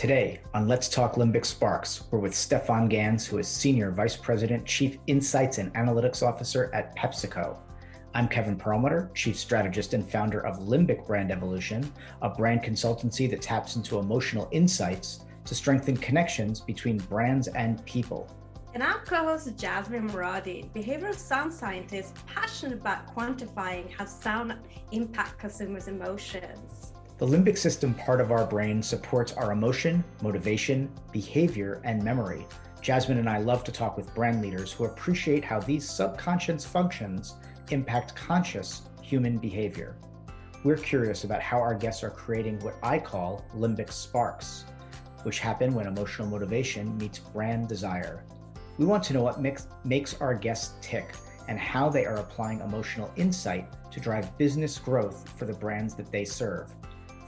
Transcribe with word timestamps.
Today 0.00 0.40
on 0.54 0.66
Let's 0.66 0.88
Talk 0.88 1.16
Limbic 1.16 1.44
Sparks, 1.44 2.04
we're 2.10 2.20
with 2.20 2.34
Stephan 2.34 2.88
Gans, 2.88 3.26
who 3.26 3.36
is 3.36 3.46
Senior 3.46 3.90
Vice 3.90 4.16
President, 4.16 4.64
Chief 4.64 4.96
Insights 5.08 5.58
and 5.58 5.70
Analytics 5.74 6.26
Officer 6.26 6.70
at 6.72 6.96
PepsiCo. 6.96 7.58
I'm 8.14 8.26
Kevin 8.26 8.56
Perlmutter, 8.56 9.10
Chief 9.14 9.36
Strategist 9.36 9.92
and 9.92 10.10
founder 10.10 10.40
of 10.46 10.60
Limbic 10.60 11.06
Brand 11.06 11.30
Evolution, 11.30 11.92
a 12.22 12.30
brand 12.30 12.62
consultancy 12.62 13.28
that 13.28 13.42
taps 13.42 13.76
into 13.76 13.98
emotional 13.98 14.48
insights 14.52 15.26
to 15.44 15.54
strengthen 15.54 15.98
connections 15.98 16.60
between 16.60 16.96
brands 16.96 17.48
and 17.48 17.84
people. 17.84 18.26
And 18.72 18.82
I'm 18.82 19.00
co-host 19.00 19.54
Jasmine 19.58 20.08
Moradi, 20.08 20.72
behavioral 20.72 21.14
sound 21.14 21.52
scientist 21.52 22.16
passionate 22.24 22.78
about 22.78 23.14
quantifying 23.14 23.90
how 23.90 24.06
sound 24.06 24.56
impact 24.92 25.38
consumers' 25.38 25.88
emotions. 25.88 26.89
The 27.20 27.26
limbic 27.26 27.58
system 27.58 27.92
part 27.92 28.18
of 28.18 28.32
our 28.32 28.46
brain 28.46 28.82
supports 28.82 29.34
our 29.34 29.52
emotion, 29.52 30.02
motivation, 30.22 30.90
behavior, 31.12 31.82
and 31.84 32.02
memory. 32.02 32.46
Jasmine 32.80 33.18
and 33.18 33.28
I 33.28 33.36
love 33.36 33.62
to 33.64 33.72
talk 33.72 33.98
with 33.98 34.14
brand 34.14 34.40
leaders 34.40 34.72
who 34.72 34.86
appreciate 34.86 35.44
how 35.44 35.60
these 35.60 35.86
subconscious 35.86 36.64
functions 36.64 37.34
impact 37.72 38.16
conscious 38.16 38.80
human 39.02 39.36
behavior. 39.36 39.98
We're 40.64 40.78
curious 40.78 41.24
about 41.24 41.42
how 41.42 41.58
our 41.60 41.74
guests 41.74 42.02
are 42.02 42.08
creating 42.08 42.58
what 42.60 42.76
I 42.82 42.98
call 42.98 43.44
limbic 43.54 43.92
sparks, 43.92 44.64
which 45.22 45.40
happen 45.40 45.74
when 45.74 45.86
emotional 45.86 46.26
motivation 46.26 46.96
meets 46.96 47.18
brand 47.18 47.68
desire. 47.68 48.24
We 48.78 48.86
want 48.86 49.04
to 49.04 49.12
know 49.12 49.22
what 49.22 49.42
makes, 49.42 49.66
makes 49.84 50.18
our 50.22 50.34
guests 50.34 50.72
tick 50.80 51.12
and 51.48 51.58
how 51.58 51.90
they 51.90 52.06
are 52.06 52.16
applying 52.16 52.60
emotional 52.60 53.12
insight 53.16 53.66
to 53.90 54.00
drive 54.00 54.38
business 54.38 54.78
growth 54.78 55.28
for 55.36 55.44
the 55.44 55.52
brands 55.52 55.94
that 55.96 56.10
they 56.10 56.24
serve. 56.24 56.72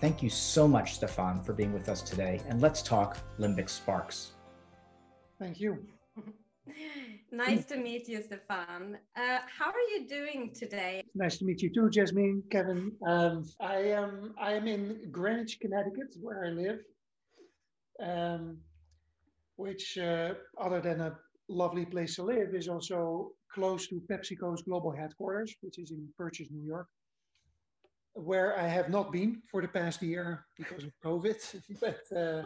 Thank 0.03 0.21
you 0.21 0.31
so 0.31 0.67
much, 0.67 0.97
Stephan, 0.97 1.45
for 1.45 1.53
being 1.53 1.73
with 1.73 1.89
us 1.89 2.03
today. 2.03 2.41
And 2.49 2.61
let's 2.61 2.83
talk 2.83 3.19
Limbic 3.39 3.71
Sparks. 3.71 4.33
Thank 5.39 5.61
you. 5.61 5.79
nice 7.31 7.65
to 7.67 7.77
meet 7.77 8.09
you, 8.09 8.21
Stephan. 8.21 8.99
Uh, 9.15 9.39
how 9.47 9.67
are 9.67 9.87
you 9.95 10.09
doing 10.09 10.51
today? 10.53 11.05
Nice 11.15 11.39
to 11.39 11.45
meet 11.45 11.63
you 11.63 11.71
too, 11.73 11.89
Jasmine, 11.89 12.43
Kevin. 12.51 12.91
Um, 13.07 13.45
I 13.61 13.77
am 13.77 14.35
I 14.41 14.55
am 14.55 14.67
in 14.67 15.09
Greenwich, 15.13 15.59
Connecticut, 15.61 16.17
where 16.21 16.47
I 16.47 16.49
live, 16.49 16.81
um, 18.03 18.59
which, 19.55 19.99
uh, 19.99 20.35
other 20.61 20.81
than 20.81 21.01
a 21.01 21.17
lovely 21.49 21.85
place 21.85 22.17
to 22.17 22.25
live, 22.25 22.57
is 22.57 22.67
also 22.67 23.31
close 23.55 23.87
to 23.87 24.03
PepsiCo's 24.11 24.63
global 24.63 24.91
headquarters, 24.91 25.55
which 25.61 25.79
is 25.79 25.93
in 25.93 26.09
Purchase, 26.19 26.49
New 26.51 26.67
York 26.67 26.89
where 28.15 28.59
I 28.59 28.67
have 28.67 28.89
not 28.89 29.13
been 29.13 29.43
for 29.51 29.63
the 29.63 29.69
past 29.69 30.03
year 30.03 30.45
because 30.57 30.85
of 30.85 30.93
COVID, 31.05 31.39
but 31.81 32.17
uh, 32.17 32.45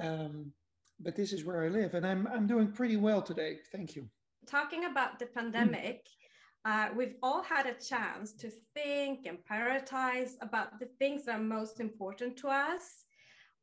um, 0.00 0.52
but 1.00 1.16
this 1.16 1.32
is 1.32 1.44
where 1.44 1.64
I 1.64 1.68
live, 1.68 1.94
and 1.94 2.06
I'm 2.06 2.26
I'm 2.28 2.46
doing 2.46 2.68
pretty 2.72 2.96
well 2.96 3.22
today. 3.22 3.58
Thank 3.72 3.96
you. 3.96 4.08
Talking 4.46 4.84
about 4.84 5.18
the 5.18 5.26
pandemic, 5.26 6.04
mm. 6.66 6.70
uh, 6.70 6.94
we've 6.94 7.14
all 7.22 7.42
had 7.42 7.66
a 7.66 7.74
chance 7.74 8.32
to 8.34 8.50
think 8.74 9.26
and 9.26 9.38
prioritize 9.50 10.32
about 10.42 10.78
the 10.78 10.88
things 10.98 11.24
that 11.24 11.36
are 11.36 11.42
most 11.42 11.80
important 11.80 12.36
to 12.38 12.48
us. 12.48 13.04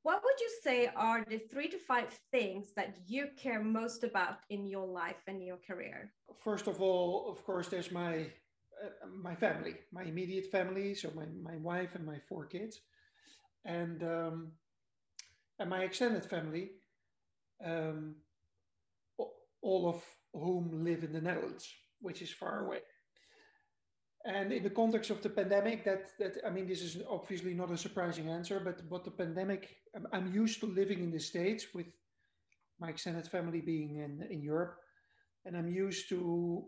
What 0.04 0.24
would 0.24 0.40
you 0.40 0.50
say 0.64 0.90
are 0.96 1.24
the 1.30 1.38
three 1.38 1.68
to 1.70 1.78
five 1.78 2.20
things 2.32 2.74
that 2.76 2.98
you 3.06 3.28
care 3.38 3.62
most 3.64 4.04
about 4.04 4.40
in 4.50 4.66
your 4.66 4.88
life 4.88 5.22
and 5.28 5.44
your 5.44 5.58
career? 5.58 6.12
First 6.44 6.66
of 6.66 6.82
all, 6.82 7.30
of 7.32 7.44
course, 7.46 7.68
there's 7.68 7.92
my 7.92 8.26
uh, 8.84 9.08
my 9.22 9.36
family, 9.36 9.76
my 9.92 10.04
immediate 10.04 10.48
family, 10.52 10.96
so 10.96 11.12
my, 11.16 11.26
my 11.42 11.58
wife 11.58 11.96
and 11.96 12.06
my 12.06 12.18
four 12.28 12.46
kids, 12.46 12.82
and 13.66 14.04
um, 14.04 14.52
and 15.60 15.70
my 15.70 15.84
extended 15.84 16.26
family, 16.26 16.72
um, 17.66 18.16
all 19.62 19.90
of 19.90 20.02
whom 20.34 20.84
live 20.84 21.04
in 21.04 21.14
the 21.14 21.22
Netherlands, 21.22 21.68
which 22.00 22.22
is 22.22 22.32
far 22.32 22.66
away. 22.66 22.80
And 24.24 24.52
in 24.52 24.64
the 24.64 24.70
context 24.70 25.10
of 25.10 25.22
the 25.22 25.30
pandemic, 25.30 25.84
that 25.84 26.10
that 26.20 26.38
I 26.46 26.50
mean, 26.50 26.68
this 26.68 26.82
is 26.82 26.98
obviously 27.10 27.54
not 27.54 27.72
a 27.72 27.78
surprising 27.78 28.30
answer, 28.30 28.60
but 28.60 28.88
but 28.90 29.04
the 29.04 29.12
pandemic, 29.12 29.78
I'm 30.14 30.34
used 30.34 30.60
to 30.62 30.68
living 30.68 31.00
in 31.00 31.12
the 31.12 31.20
states 31.20 31.68
with 31.74 31.88
my 32.80 32.90
extended 32.90 33.28
family 33.28 33.62
being 33.62 33.98
in 33.98 34.28
in 34.30 34.42
Europe, 34.42 34.76
and 35.46 35.58
I'm 35.58 35.68
used 35.68 36.10
to 36.10 36.66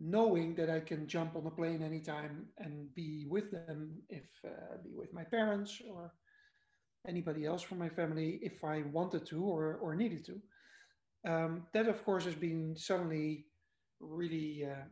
knowing 0.00 0.54
that 0.54 0.70
I 0.70 0.80
can 0.80 1.06
jump 1.06 1.36
on 1.36 1.46
a 1.46 1.50
plane 1.50 1.82
anytime 1.82 2.46
and 2.58 2.92
be 2.94 3.26
with 3.28 3.50
them, 3.50 3.92
if 4.08 4.24
uh, 4.46 4.78
be 4.82 4.90
with 4.94 5.12
my 5.12 5.24
parents 5.24 5.80
or 5.88 6.14
anybody 7.06 7.44
else 7.44 7.62
from 7.62 7.78
my 7.78 7.90
family, 7.90 8.40
if 8.42 8.64
I 8.64 8.82
wanted 8.92 9.26
to 9.26 9.44
or, 9.44 9.74
or 9.76 9.94
needed 9.94 10.24
to. 10.26 10.40
Um, 11.30 11.66
that, 11.74 11.86
of 11.86 12.02
course, 12.04 12.24
has 12.24 12.34
been 12.34 12.74
suddenly 12.76 13.44
really 14.00 14.64
uh, 14.64 14.84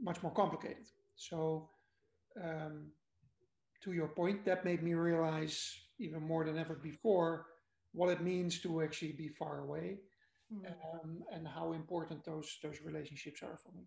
much 0.00 0.22
more 0.22 0.32
complicated. 0.32 0.86
So, 1.16 1.68
um, 2.42 2.86
to 3.84 3.92
your 3.92 4.08
point, 4.08 4.44
that 4.46 4.64
made 4.64 4.82
me 4.82 4.94
realize 4.94 5.74
even 5.98 6.22
more 6.22 6.44
than 6.44 6.58
ever 6.58 6.74
before 6.74 7.46
what 7.92 8.10
it 8.10 8.22
means 8.22 8.60
to 8.60 8.82
actually 8.82 9.12
be 9.12 9.28
far 9.28 9.60
away 9.60 9.98
mm. 10.52 10.66
um, 10.66 11.22
and 11.32 11.46
how 11.46 11.72
important 11.72 12.24
those 12.24 12.58
those 12.62 12.80
relationships 12.84 13.42
are 13.42 13.58
for 13.58 13.72
me 13.76 13.84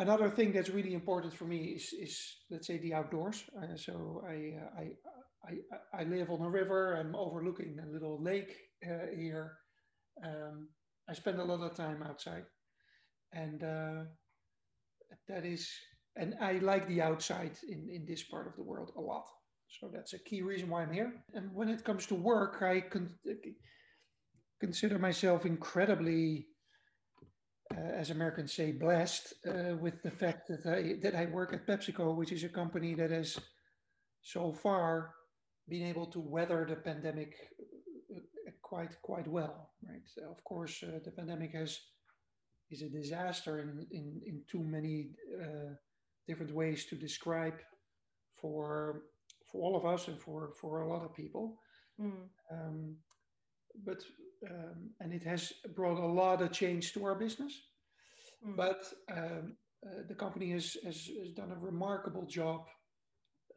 another 0.00 0.30
thing 0.30 0.52
that's 0.52 0.70
really 0.70 0.94
important 0.94 1.34
for 1.34 1.44
me 1.44 1.76
is, 1.76 1.92
is 1.92 2.36
let's 2.50 2.66
say 2.66 2.78
the 2.78 2.94
outdoors. 2.94 3.44
Uh, 3.56 3.76
so 3.76 4.22
I, 4.26 4.54
uh, 4.58 4.80
I, 4.80 4.86
I, 5.46 6.00
I 6.00 6.04
live 6.04 6.30
on 6.30 6.42
a 6.42 6.50
river. 6.50 6.94
I'm 6.94 7.14
overlooking 7.14 7.78
a 7.78 7.92
little 7.92 8.22
lake 8.22 8.56
uh, 8.84 9.06
here. 9.14 9.52
Um, 10.24 10.68
I 11.08 11.14
spend 11.14 11.38
a 11.38 11.44
lot 11.44 11.60
of 11.60 11.74
time 11.74 12.02
outside, 12.02 12.44
and 13.32 13.62
uh, 13.62 14.04
that 15.28 15.44
is, 15.44 15.68
and 16.16 16.34
I 16.40 16.52
like 16.58 16.86
the 16.86 17.02
outside 17.02 17.52
in 17.68 17.88
in 17.90 18.06
this 18.06 18.22
part 18.22 18.46
of 18.46 18.56
the 18.56 18.62
world 18.62 18.92
a 18.96 19.00
lot. 19.00 19.26
So 19.80 19.90
that's 19.92 20.14
a 20.14 20.18
key 20.18 20.42
reason 20.42 20.68
why 20.68 20.82
I'm 20.82 20.92
here. 20.92 21.12
And 21.34 21.54
when 21.54 21.68
it 21.68 21.84
comes 21.84 22.06
to 22.06 22.14
work, 22.14 22.60
I 22.62 22.80
con- 22.80 23.18
consider 24.60 24.98
myself 24.98 25.46
incredibly 25.46 26.48
as 27.76 28.10
Americans 28.10 28.52
say, 28.52 28.72
blessed 28.72 29.34
uh, 29.46 29.76
with 29.76 30.02
the 30.02 30.10
fact 30.10 30.48
that 30.48 30.66
I, 30.66 30.94
that 31.02 31.14
I 31.14 31.26
work 31.26 31.52
at 31.52 31.66
PepsiCo, 31.66 32.16
which 32.16 32.32
is 32.32 32.44
a 32.44 32.48
company 32.48 32.94
that 32.94 33.10
has 33.10 33.38
so 34.22 34.52
far 34.52 35.14
been 35.68 35.86
able 35.86 36.06
to 36.06 36.20
weather 36.20 36.66
the 36.68 36.76
pandemic 36.76 37.34
uh, 38.14 38.50
quite 38.62 39.00
quite 39.02 39.28
well. 39.28 39.70
Right. 39.88 40.02
So 40.06 40.22
of 40.30 40.42
course, 40.44 40.82
uh, 40.82 40.98
the 41.04 41.12
pandemic 41.12 41.52
has 41.54 41.78
is 42.70 42.82
a 42.82 42.88
disaster 42.88 43.60
in 43.60 43.86
in, 43.90 44.20
in 44.26 44.42
too 44.50 44.62
many 44.62 45.10
uh, 45.40 45.74
different 46.26 46.52
ways 46.52 46.86
to 46.86 46.96
describe 46.96 47.58
for 48.40 49.02
for 49.50 49.62
all 49.62 49.76
of 49.76 49.84
us 49.84 50.08
and 50.08 50.20
for 50.20 50.52
for 50.60 50.82
a 50.82 50.88
lot 50.88 51.04
of 51.04 51.14
people. 51.14 51.58
Mm. 52.00 52.28
Um, 52.52 52.96
but 53.84 54.02
um, 54.48 54.90
and 55.00 55.12
it 55.12 55.22
has 55.24 55.52
brought 55.74 55.98
a 55.98 56.06
lot 56.06 56.40
of 56.40 56.52
change 56.52 56.92
to 56.94 57.04
our 57.04 57.14
business. 57.14 57.52
Mm. 58.46 58.56
But 58.56 58.84
um, 59.12 59.56
uh, 59.86 60.02
the 60.08 60.14
company 60.14 60.50
has, 60.52 60.76
has, 60.84 61.10
has, 61.18 61.32
done 61.32 61.52
a 61.52 61.58
remarkable 61.58 62.26
job 62.26 62.66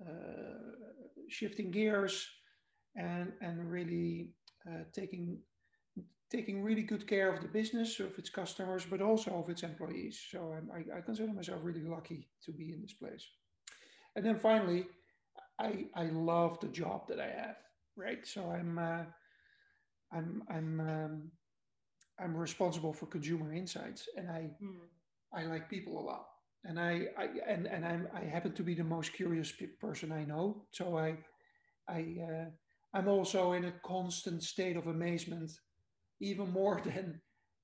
uh, 0.02 0.72
shifting 1.30 1.72
gears 1.72 2.28
and 2.96 3.32
and 3.42 3.72
really 3.72 4.34
uh, 4.70 4.84
taking 4.94 5.40
taking 6.30 6.64
really 6.64 6.82
good 6.82 7.08
care 7.08 7.32
of 7.32 7.42
the 7.42 7.48
business 7.48 8.00
of 8.00 8.18
its 8.18 8.30
customers, 8.30 8.86
but 8.90 9.02
also 9.02 9.32
of 9.32 9.50
its 9.50 9.62
employees. 9.62 10.20
So 10.32 10.56
I, 10.74 10.98
I 10.98 11.02
consider 11.02 11.32
myself 11.32 11.60
really 11.62 11.84
lucky 11.84 12.28
to 12.44 12.52
be 12.52 12.74
in 12.74 12.82
this 12.82 12.94
place. 12.94 13.24
And 14.16 14.26
then 14.26 14.40
finally, 14.40 14.86
I 15.60 15.86
I 15.96 16.06
love 16.06 16.60
the 16.60 16.68
job 16.68 17.08
that 17.08 17.20
I 17.20 17.28
have. 17.28 17.58
Right, 17.96 18.26
so 18.26 18.50
I'm 18.50 18.80
uh, 18.80 19.04
I'm 20.14 20.44
I'm 20.50 20.80
um, 20.80 21.32
I'm 22.20 22.36
responsible 22.36 22.94
for 22.94 23.08
consumer 23.08 23.54
insights, 23.54 24.08
and 24.16 24.30
I 24.30 24.50
mm. 24.62 24.88
I 25.34 25.44
like 25.44 25.70
people 25.70 26.00
a 26.00 26.06
lot, 26.06 26.26
and 26.64 26.80
I, 26.80 27.08
I 27.18 27.28
and 27.48 27.68
and 27.68 27.86
I'm 27.86 28.08
I 28.14 28.24
happen 28.26 28.54
to 28.54 28.64
be 28.64 28.76
the 28.76 28.84
most 28.84 29.14
curious 29.14 29.52
person 29.80 30.12
I 30.12 30.24
know. 30.24 30.66
So 30.72 30.98
I 30.98 31.18
I 31.88 32.18
uh, 32.22 32.46
I'm 32.94 33.08
also 33.08 33.54
in 33.54 33.66
a 33.66 33.74
constant 33.86 34.44
state 34.44 34.78
of 34.78 34.88
amazement, 34.88 35.52
even 36.22 36.52
more 36.52 36.82
than 36.86 37.22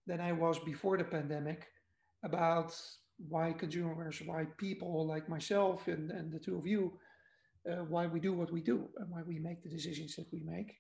than 0.07 0.19
I 0.19 0.31
was 0.31 0.57
before 0.59 0.97
the 0.97 1.03
pandemic, 1.03 1.67
about 2.23 2.75
why 3.27 3.51
consumers, 3.51 4.21
why 4.25 4.45
people 4.57 5.05
like 5.05 5.29
myself 5.29 5.87
and 5.87 6.09
and 6.11 6.31
the 6.31 6.39
two 6.39 6.57
of 6.57 6.65
you, 6.65 6.93
uh, 7.69 7.83
why 7.83 8.07
we 8.07 8.19
do 8.19 8.33
what 8.33 8.51
we 8.51 8.61
do, 8.61 8.89
and 8.97 9.09
why 9.11 9.21
we 9.21 9.37
make 9.37 9.61
the 9.61 9.69
decisions 9.69 10.15
that 10.15 10.31
we 10.33 10.41
make 10.41 10.75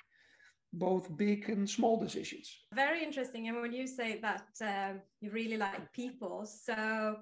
both 0.73 1.15
big 1.17 1.49
and 1.49 1.69
small 1.69 1.99
decisions. 1.99 2.47
Very 2.73 3.03
interesting. 3.03 3.47
And 3.47 3.61
when 3.61 3.73
you 3.73 3.87
say 3.87 4.19
that 4.21 4.47
um, 4.61 5.01
you 5.21 5.31
really 5.31 5.57
like 5.57 5.91
people, 5.93 6.45
so 6.45 7.17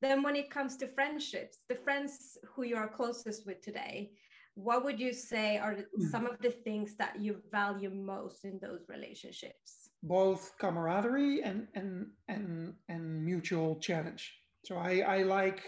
then 0.00 0.22
when 0.22 0.36
it 0.36 0.50
comes 0.50 0.76
to 0.76 0.86
friendships, 0.86 1.58
the 1.68 1.74
friends 1.74 2.38
who 2.44 2.64
you 2.64 2.76
are 2.76 2.88
closest 2.88 3.46
with 3.46 3.60
today, 3.62 4.12
what 4.54 4.84
would 4.84 4.98
you 4.98 5.12
say 5.12 5.56
are 5.58 5.76
some 6.10 6.26
of 6.26 6.36
the 6.40 6.50
things 6.50 6.96
that 6.96 7.20
you 7.20 7.40
value 7.52 7.90
most 7.90 8.44
in 8.44 8.58
those 8.60 8.86
relationships? 8.88 9.90
Both 10.02 10.52
camaraderie 10.58 11.42
and 11.42 11.68
and 11.74 12.08
and 12.26 12.74
and 12.88 13.24
mutual 13.24 13.76
challenge. 13.76 14.34
So 14.64 14.76
I 14.76 14.98
I 14.98 15.22
like 15.22 15.62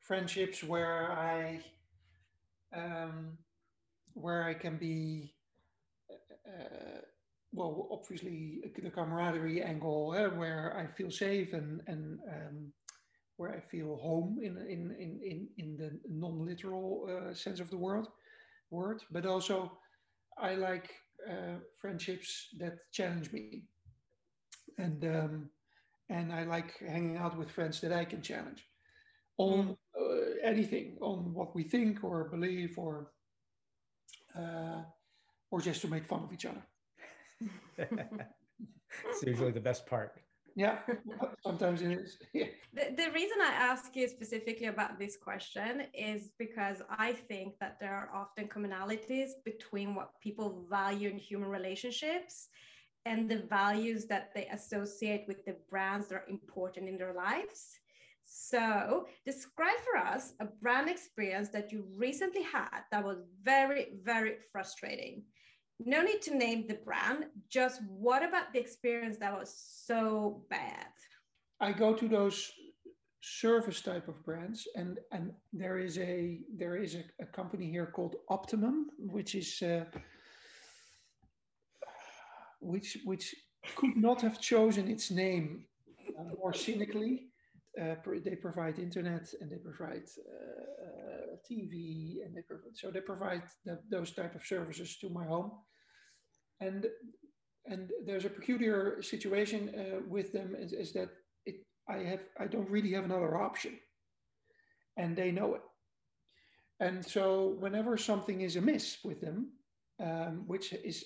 friendships 0.00 0.64
where 0.64 1.12
I 1.12 1.60
um, 2.74 3.36
where 4.14 4.44
I 4.44 4.54
can 4.54 4.78
be 4.78 5.34
well, 7.52 7.88
obviously 7.90 8.60
the 8.74 8.90
camaraderie 8.90 9.62
angle, 9.62 10.14
uh, 10.16 10.30
where 10.36 10.76
I 10.76 10.86
feel 10.86 11.10
safe 11.10 11.52
and 11.52 11.82
and 11.86 12.18
um, 12.28 12.72
where 13.36 13.52
I 13.54 13.60
feel 13.60 13.96
home 13.96 14.38
in 14.42 14.56
in 14.56 14.94
in 14.98 15.20
in, 15.22 15.48
in 15.58 15.76
the 15.76 15.98
non-literal 16.08 17.08
uh, 17.08 17.34
sense 17.34 17.60
of 17.60 17.70
the 17.70 17.76
word 17.76 18.06
word, 18.70 19.02
but 19.10 19.26
also 19.26 19.72
I 20.38 20.54
like 20.54 20.90
uh, 21.28 21.58
friendships 21.78 22.48
that 22.58 22.90
challenge 22.90 23.32
me, 23.32 23.64
and 24.78 25.04
um, 25.04 25.50
and 26.08 26.32
I 26.32 26.44
like 26.44 26.78
hanging 26.78 27.18
out 27.18 27.36
with 27.36 27.50
friends 27.50 27.80
that 27.82 27.92
I 27.92 28.04
can 28.04 28.22
challenge 28.22 28.66
on 29.36 29.68
mm. 29.68 29.76
uh, 30.00 30.34
anything, 30.42 30.96
on 31.00 31.34
what 31.34 31.54
we 31.54 31.64
think 31.64 32.02
or 32.02 32.24
believe, 32.24 32.78
or 32.78 33.10
uh, 34.38 34.82
or 35.52 35.60
just 35.60 35.82
to 35.82 35.88
make 35.88 36.04
fun 36.04 36.22
of 36.24 36.32
each 36.32 36.46
other. 36.46 36.62
it's 37.78 39.22
usually 39.22 39.52
the 39.52 39.60
best 39.60 39.86
part. 39.86 40.18
Yeah, 40.56 40.78
sometimes 41.46 41.82
it 41.82 41.92
is. 41.92 42.18
Yeah. 42.34 42.46
The, 42.74 42.94
the 42.96 43.10
reason 43.12 43.38
I 43.40 43.52
ask 43.52 43.94
you 43.94 44.08
specifically 44.08 44.66
about 44.66 44.98
this 44.98 45.16
question 45.16 45.84
is 45.94 46.30
because 46.38 46.78
I 46.90 47.12
think 47.12 47.58
that 47.60 47.78
there 47.80 47.94
are 47.94 48.10
often 48.14 48.48
commonalities 48.48 49.30
between 49.44 49.94
what 49.94 50.20
people 50.20 50.66
value 50.70 51.10
in 51.10 51.18
human 51.18 51.48
relationships 51.48 52.48
and 53.04 53.30
the 53.30 53.42
values 53.50 54.06
that 54.06 54.30
they 54.34 54.46
associate 54.46 55.24
with 55.28 55.44
the 55.44 55.56
brands 55.68 56.08
that 56.08 56.16
are 56.16 56.28
important 56.28 56.88
in 56.88 56.96
their 56.96 57.12
lives. 57.12 57.78
So, 58.24 59.06
describe 59.26 59.80
for 59.84 59.98
us 59.98 60.34
a 60.40 60.46
brand 60.46 60.88
experience 60.88 61.48
that 61.50 61.72
you 61.72 61.84
recently 61.96 62.42
had 62.42 62.80
that 62.90 63.04
was 63.04 63.18
very, 63.42 63.88
very 64.02 64.36
frustrating 64.52 65.24
no 65.86 66.02
need 66.02 66.22
to 66.22 66.36
name 66.36 66.66
the 66.66 66.74
brand 66.74 67.26
just 67.48 67.80
what 67.88 68.22
about 68.22 68.52
the 68.52 68.58
experience 68.58 69.18
that 69.18 69.32
was 69.38 69.54
so 69.86 70.44
bad? 70.50 70.86
I 71.60 71.72
go 71.72 71.94
to 71.94 72.08
those 72.08 72.52
service 73.20 73.80
type 73.80 74.08
of 74.08 74.24
brands 74.24 74.66
and 74.74 74.98
and 75.12 75.32
there 75.52 75.78
is 75.78 75.96
a 75.98 76.40
there 76.56 76.76
is 76.76 76.96
a, 76.96 77.04
a 77.20 77.26
company 77.26 77.70
here 77.70 77.86
called 77.86 78.16
optimum 78.28 78.88
which 78.98 79.36
is 79.36 79.62
uh, 79.62 79.84
which 82.60 82.98
which 83.04 83.34
could 83.76 83.96
not 83.96 84.20
have 84.20 84.40
chosen 84.40 84.88
its 84.88 85.10
name 85.10 85.64
uh, 86.18 86.34
more 86.36 86.52
cynically. 86.52 87.28
Uh, 87.80 87.94
they 88.24 88.34
provide 88.34 88.78
internet 88.78 89.32
and 89.40 89.50
they 89.50 89.56
provide 89.56 90.02
uh, 90.02 90.86
uh 90.86 91.36
TV 91.48 92.22
and 92.22 92.36
they 92.36 92.42
provide, 92.42 92.76
so 92.76 92.90
they 92.90 93.00
provide 93.00 93.42
the, 93.64 93.78
those 93.90 94.10
type 94.12 94.34
of 94.34 94.44
services 94.44 94.98
to 94.98 95.08
my 95.08 95.24
home 95.24 95.52
and 96.66 96.86
and 97.66 97.90
there's 98.04 98.24
a 98.24 98.30
peculiar 98.30 99.00
situation 99.02 99.72
uh, 99.78 100.00
with 100.08 100.32
them 100.32 100.56
is, 100.58 100.72
is 100.72 100.92
that 100.92 101.10
it, 101.46 101.56
I 101.88 101.98
have 101.98 102.24
I 102.38 102.46
don't 102.46 102.70
really 102.70 102.92
have 102.92 103.04
another 103.04 103.36
option, 103.36 103.78
and 104.96 105.16
they 105.16 105.30
know 105.30 105.54
it. 105.54 105.62
And 106.80 107.04
so 107.04 107.56
whenever 107.60 107.96
something 107.96 108.40
is 108.40 108.56
amiss 108.56 108.98
with 109.04 109.20
them, 109.20 109.52
um, 110.00 110.42
which 110.48 110.72
is 110.72 111.04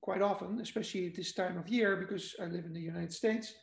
quite 0.00 0.22
often, 0.22 0.60
especially 0.60 1.06
at 1.06 1.14
this 1.14 1.32
time 1.32 1.56
of 1.58 1.68
year, 1.68 1.96
because 1.96 2.34
I 2.40 2.46
live 2.46 2.64
in 2.64 2.72
the 2.72 2.80
United 2.80 3.12
States, 3.12 3.54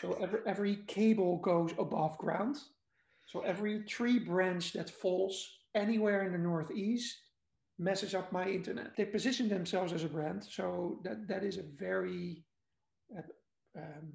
so 0.00 0.12
every 0.20 0.40
every 0.46 0.76
cable 0.86 1.38
goes 1.38 1.72
above 1.78 2.18
ground. 2.18 2.56
So 3.26 3.40
every 3.40 3.84
tree 3.84 4.18
branch 4.18 4.72
that 4.72 4.88
falls 4.88 5.34
anywhere 5.74 6.24
in 6.24 6.32
the 6.32 6.38
Northeast 6.38 7.14
messes 7.78 8.14
up 8.14 8.32
my 8.32 8.48
internet. 8.48 8.96
They 8.96 9.04
position 9.04 9.48
themselves 9.48 9.92
as 9.92 10.04
a 10.04 10.08
brand, 10.08 10.44
so 10.44 10.98
that 11.04 11.28
that 11.28 11.44
is 11.44 11.58
a 11.58 11.62
very, 11.62 12.44
uh, 13.16 13.22
um, 13.78 14.12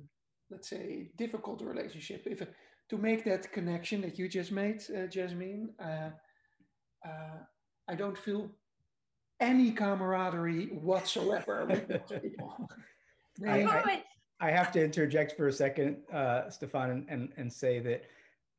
let's 0.50 0.70
say, 0.70 1.12
difficult 1.18 1.62
relationship. 1.62 2.24
If 2.26 2.46
to 2.90 2.98
make 2.98 3.24
that 3.26 3.52
connection 3.52 4.02
that 4.02 4.20
you 4.20 4.28
just 4.28 4.52
made, 4.52 4.82
uh, 4.96 5.08
Jasmine, 5.08 5.70
uh, 5.80 6.10
uh 7.06 7.38
I 7.90 7.96
don't 7.96 8.18
feel 8.18 8.50
any 9.40 9.72
camaraderie 9.72 10.68
whatsoever 10.68 11.66
with 11.70 11.88
those 11.88 12.22
people. 12.22 12.70
I, 13.48 13.64
I, 13.64 14.04
I, 14.40 14.52
have 14.52 14.72
to 14.74 14.84
interject 14.84 15.36
for 15.36 15.48
a 15.48 15.52
second, 15.52 15.98
uh, 16.14 16.50
Stephan, 16.50 16.92
and, 16.92 17.06
and, 17.10 17.30
and 17.36 17.52
say 17.52 17.80
that 17.80 18.04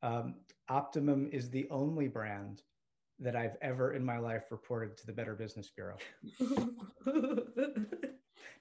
um, 0.03 0.35
Optimum 0.69 1.29
is 1.31 1.49
the 1.49 1.67
only 1.69 2.07
brand 2.07 2.61
that 3.19 3.35
I've 3.35 3.55
ever 3.61 3.93
in 3.93 4.03
my 4.03 4.17
life 4.17 4.43
reported 4.51 4.97
to 4.97 5.05
the 5.05 5.13
Better 5.13 5.35
Business 5.35 5.69
Bureau. 5.69 5.97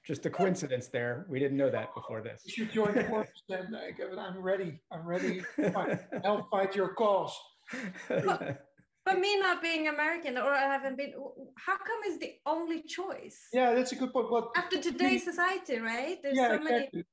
Just 0.07 0.27
a 0.27 0.31
coincidence 0.31 0.89
there. 0.89 1.25
We 1.29 1.39
didn't 1.39 1.57
know 1.57 1.71
that 1.71 1.95
before 1.95 2.21
this. 2.21 2.43
You 2.45 2.53
should 2.53 2.73
join 2.73 2.95
the 2.95 3.05
force 3.05 3.29
then. 3.49 3.75
I'm 4.19 4.39
ready. 4.39 4.79
I'm 4.93 5.07
ready 5.07 5.43
to 5.57 5.99
help 6.23 6.51
fight 6.51 6.77
your 6.77 6.95
cause. 6.95 7.35
But, 9.07 9.21
me 9.21 9.39
not 9.39 9.61
being 9.63 9.89
American 9.89 10.39
or 10.39 10.53
I 10.55 10.63
haven't 10.63 10.97
been, 10.97 11.13
how 11.57 11.77
come 11.77 12.01
is 12.07 12.19
the 12.19 12.35
only 12.47 12.83
choice? 12.83 13.49
Yeah, 13.53 13.75
that's 13.75 13.93
a 13.93 13.97
good 13.97 14.13
point. 14.13 14.29
But 14.31 14.49
after 14.57 14.81
today's 14.81 15.25
society, 15.25 15.79
right? 15.79 16.17
There's 16.23 16.37
yeah, 16.37 16.49
so 16.49 16.55
exactly. 16.55 16.89
many. 16.93 17.05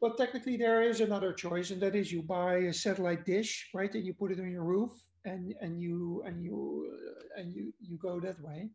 But 0.00 0.16
technically, 0.16 0.56
there 0.56 0.82
is 0.82 1.00
another 1.00 1.32
choice, 1.32 1.72
and 1.72 1.80
that 1.82 1.94
is 1.94 2.10
you 2.10 2.22
buy 2.22 2.54
a 2.56 2.72
satellite 2.72 3.26
dish, 3.26 3.68
right? 3.74 3.92
And 3.92 4.06
you 4.06 4.14
put 4.14 4.30
it 4.30 4.40
on 4.40 4.50
your 4.50 4.64
roof, 4.64 4.92
and 5.24 5.54
and 5.60 5.80
you 5.80 6.22
and 6.26 6.42
you 6.42 6.88
uh, 6.92 7.40
and 7.40 7.54
you 7.54 7.72
you 7.80 7.98
go 7.98 8.20
that 8.20 8.40
way. 8.42 8.70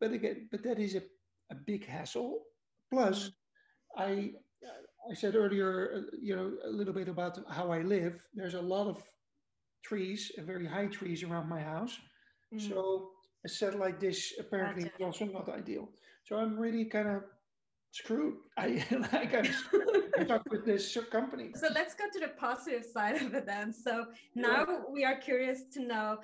But 0.00 0.12
again 0.12 0.48
but 0.50 0.62
that 0.64 0.78
is 0.78 0.94
a, 0.94 1.02
a 1.50 1.54
big 1.54 1.86
hassle. 1.86 2.42
Plus 2.92 3.30
mm-hmm. 3.98 4.02
i 4.02 4.30
i 5.10 5.14
said 5.14 5.34
earlier 5.36 5.70
uh, 5.96 6.16
you 6.20 6.34
know 6.36 6.52
a 6.64 6.70
little 6.70 6.94
bit 6.94 7.08
about 7.08 7.38
how 7.50 7.70
i 7.70 7.80
live. 7.82 8.20
There's 8.34 8.54
a 8.54 8.68
lot 8.74 8.88
of 8.88 9.02
trees 9.84 10.32
very 10.38 10.66
high 10.66 10.86
trees 10.86 11.22
around 11.22 11.48
my 11.48 11.60
house. 11.60 11.98
Mm. 12.52 12.60
so 12.68 13.10
a 13.44 13.48
satellite 13.48 13.98
dish 14.00 14.32
apparently 14.38 14.84
is 14.84 15.00
also 15.02 15.24
not 15.24 15.48
ideal. 15.48 15.88
So 16.24 16.36
i'm 16.36 16.58
really 16.58 16.84
kind 16.86 17.08
of 17.08 17.22
screwed. 17.94 18.34
I 18.58 18.84
like 19.12 19.34
I'm 19.34 19.48
stuck 20.22 20.42
with 20.50 20.64
this 20.64 20.96
company. 21.10 21.50
So 21.54 21.68
let's 21.74 21.94
go 21.94 22.04
to 22.12 22.20
the 22.20 22.28
positive 22.28 22.84
side 22.84 23.20
of 23.22 23.34
it 23.34 23.46
then. 23.46 23.72
So 23.72 24.06
now 24.34 24.66
yeah. 24.68 24.80
we 24.90 25.04
are 25.04 25.16
curious 25.16 25.64
to 25.72 25.80
know 25.82 26.18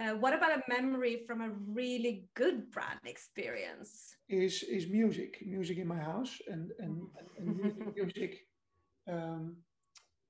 uh, 0.00 0.14
what 0.14 0.34
about 0.34 0.52
a 0.58 0.62
memory 0.68 1.24
from 1.26 1.40
a 1.40 1.50
really 1.68 2.26
good 2.34 2.70
brand 2.70 3.00
experience? 3.04 4.16
Is 4.28 4.62
is 4.62 4.88
music, 4.88 5.38
music 5.44 5.78
in 5.78 5.86
my 5.86 6.00
house, 6.00 6.38
and 6.48 6.70
and, 6.78 7.02
mm-hmm. 7.40 7.80
and 7.80 7.94
music 7.94 8.40
um, 9.10 9.56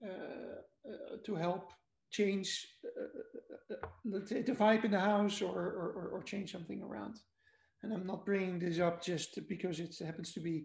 uh, 0.04 0.10
uh, 0.88 1.16
to 1.24 1.34
help 1.34 1.72
change, 2.10 2.66
uh, 2.84 3.74
uh, 3.74 3.86
let's 4.04 4.30
say, 4.30 4.42
the 4.42 4.52
vibe 4.52 4.84
in 4.84 4.90
the 4.92 5.00
house, 5.00 5.40
or, 5.42 5.58
or 5.58 6.10
or 6.12 6.22
change 6.22 6.52
something 6.52 6.82
around. 6.82 7.16
And 7.82 7.92
I'm 7.92 8.06
not 8.06 8.24
bringing 8.24 8.58
this 8.58 8.80
up 8.80 9.02
just 9.02 9.38
because 9.48 9.78
it 9.78 9.94
happens 10.04 10.32
to 10.32 10.40
be 10.40 10.64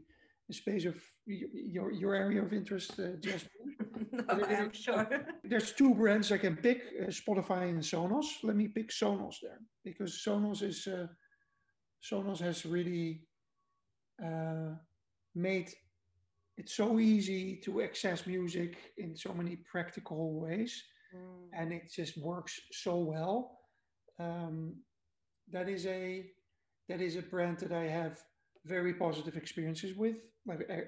space 0.53 0.85
of 0.85 0.97
your 1.25 1.91
your 1.91 2.15
area 2.15 2.41
of 2.41 2.53
interest, 2.53 2.99
uh, 2.99 3.11
no, 4.11 4.45
I'm 4.45 4.73
sure. 4.73 5.07
There's 5.43 5.73
two 5.73 5.93
brands 5.93 6.31
I 6.31 6.37
can 6.37 6.55
pick: 6.55 6.81
uh, 7.01 7.05
Spotify 7.07 7.69
and 7.69 7.81
Sonos. 7.81 8.25
Let 8.43 8.55
me 8.55 8.67
pick 8.67 8.89
Sonos 8.89 9.35
there 9.41 9.59
because 9.83 10.21
Sonos 10.25 10.61
is 10.63 10.87
uh, 10.87 11.07
Sonos 12.03 12.39
has 12.39 12.65
really 12.65 13.21
uh, 14.23 14.75
made 15.35 15.69
it 16.57 16.69
so 16.69 16.99
easy 16.99 17.55
to 17.63 17.81
access 17.81 18.27
music 18.27 18.77
in 18.97 19.15
so 19.15 19.33
many 19.33 19.57
practical 19.71 20.39
ways, 20.39 20.83
mm. 21.15 21.47
and 21.53 21.71
it 21.71 21.91
just 21.93 22.17
works 22.17 22.59
so 22.71 22.97
well. 22.97 23.59
Um, 24.19 24.75
that 25.51 25.69
is 25.69 25.85
a 25.85 26.25
that 26.87 27.01
is 27.01 27.15
a 27.15 27.21
brand 27.21 27.59
that 27.59 27.71
I 27.71 27.85
have 27.85 28.19
very 28.65 28.93
positive 28.93 29.37
experiences 29.37 29.95
with 29.95 30.17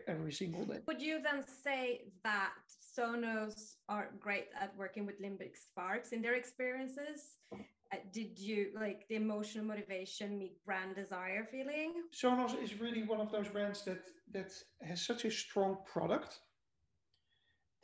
every 0.08 0.32
single 0.32 0.65
day. 0.65 0.80
Would 0.88 1.01
you 1.01 1.22
then 1.22 1.44
say 1.63 2.01
that 2.24 2.53
Sonos 2.98 3.75
are 3.89 4.10
great 4.20 4.48
at 4.60 4.75
working 4.77 5.06
with 5.06 5.22
limbic 5.22 5.56
sparks 5.58 6.12
in 6.12 6.22
their 6.22 6.36
experiences? 6.36 7.38
Uh, 7.53 7.98
did 8.13 8.39
you 8.39 8.68
like 8.74 9.08
the 9.10 9.15
emotional 9.15 9.65
motivation 9.65 10.38
meet 10.38 10.63
brand 10.65 10.96
desire 10.96 11.48
feeling? 11.51 11.94
Sonos 12.13 12.62
is 12.63 12.80
really 12.80 13.03
one 13.03 13.20
of 13.20 13.32
those 13.32 13.48
brands 13.48 13.84
that 13.84 14.03
that 14.34 14.51
has 14.82 15.06
such 15.06 15.25
a 15.25 15.32
strong 15.32 15.77
product 15.91 16.39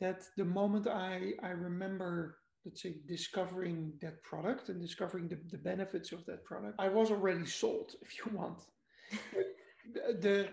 that 0.00 0.22
the 0.36 0.44
moment 0.44 0.86
I 0.86 1.32
I 1.42 1.50
remember 1.50 2.38
let's 2.64 2.82
say 2.82 2.96
discovering 3.06 3.92
that 4.02 4.22
product 4.22 4.68
and 4.68 4.80
discovering 4.80 5.28
the, 5.28 5.38
the 5.50 5.58
benefits 5.58 6.12
of 6.12 6.24
that 6.26 6.44
product 6.44 6.74
i 6.78 6.88
was 6.88 7.10
already 7.10 7.46
sold 7.46 7.92
if 8.02 8.18
you 8.18 8.24
want 8.36 8.58
the, 9.94 10.18
the 10.20 10.48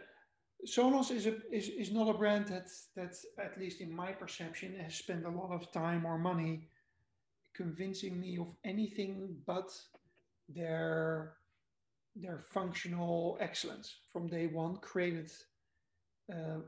sonos 0.65 1.11
is 1.11 1.25
a 1.27 1.35
is, 1.51 1.69
is 1.69 1.91
not 1.91 2.09
a 2.09 2.17
brand 2.17 2.47
that 2.47 2.67
that 2.95 3.15
at 3.39 3.59
least 3.59 3.81
in 3.81 3.95
my 3.95 4.11
perception 4.11 4.75
has 4.79 4.95
spent 4.95 5.25
a 5.25 5.29
lot 5.29 5.51
of 5.51 5.71
time 5.71 6.05
or 6.05 6.17
money 6.17 6.67
convincing 7.55 8.19
me 8.19 8.37
of 8.37 8.47
anything 8.63 9.35
but 9.45 9.71
their 10.49 11.33
their 12.15 12.39
functional 12.39 13.37
excellence 13.39 13.95
from 14.11 14.27
day 14.27 14.47
one 14.47 14.77
created 14.77 15.31
uh, 16.31 16.59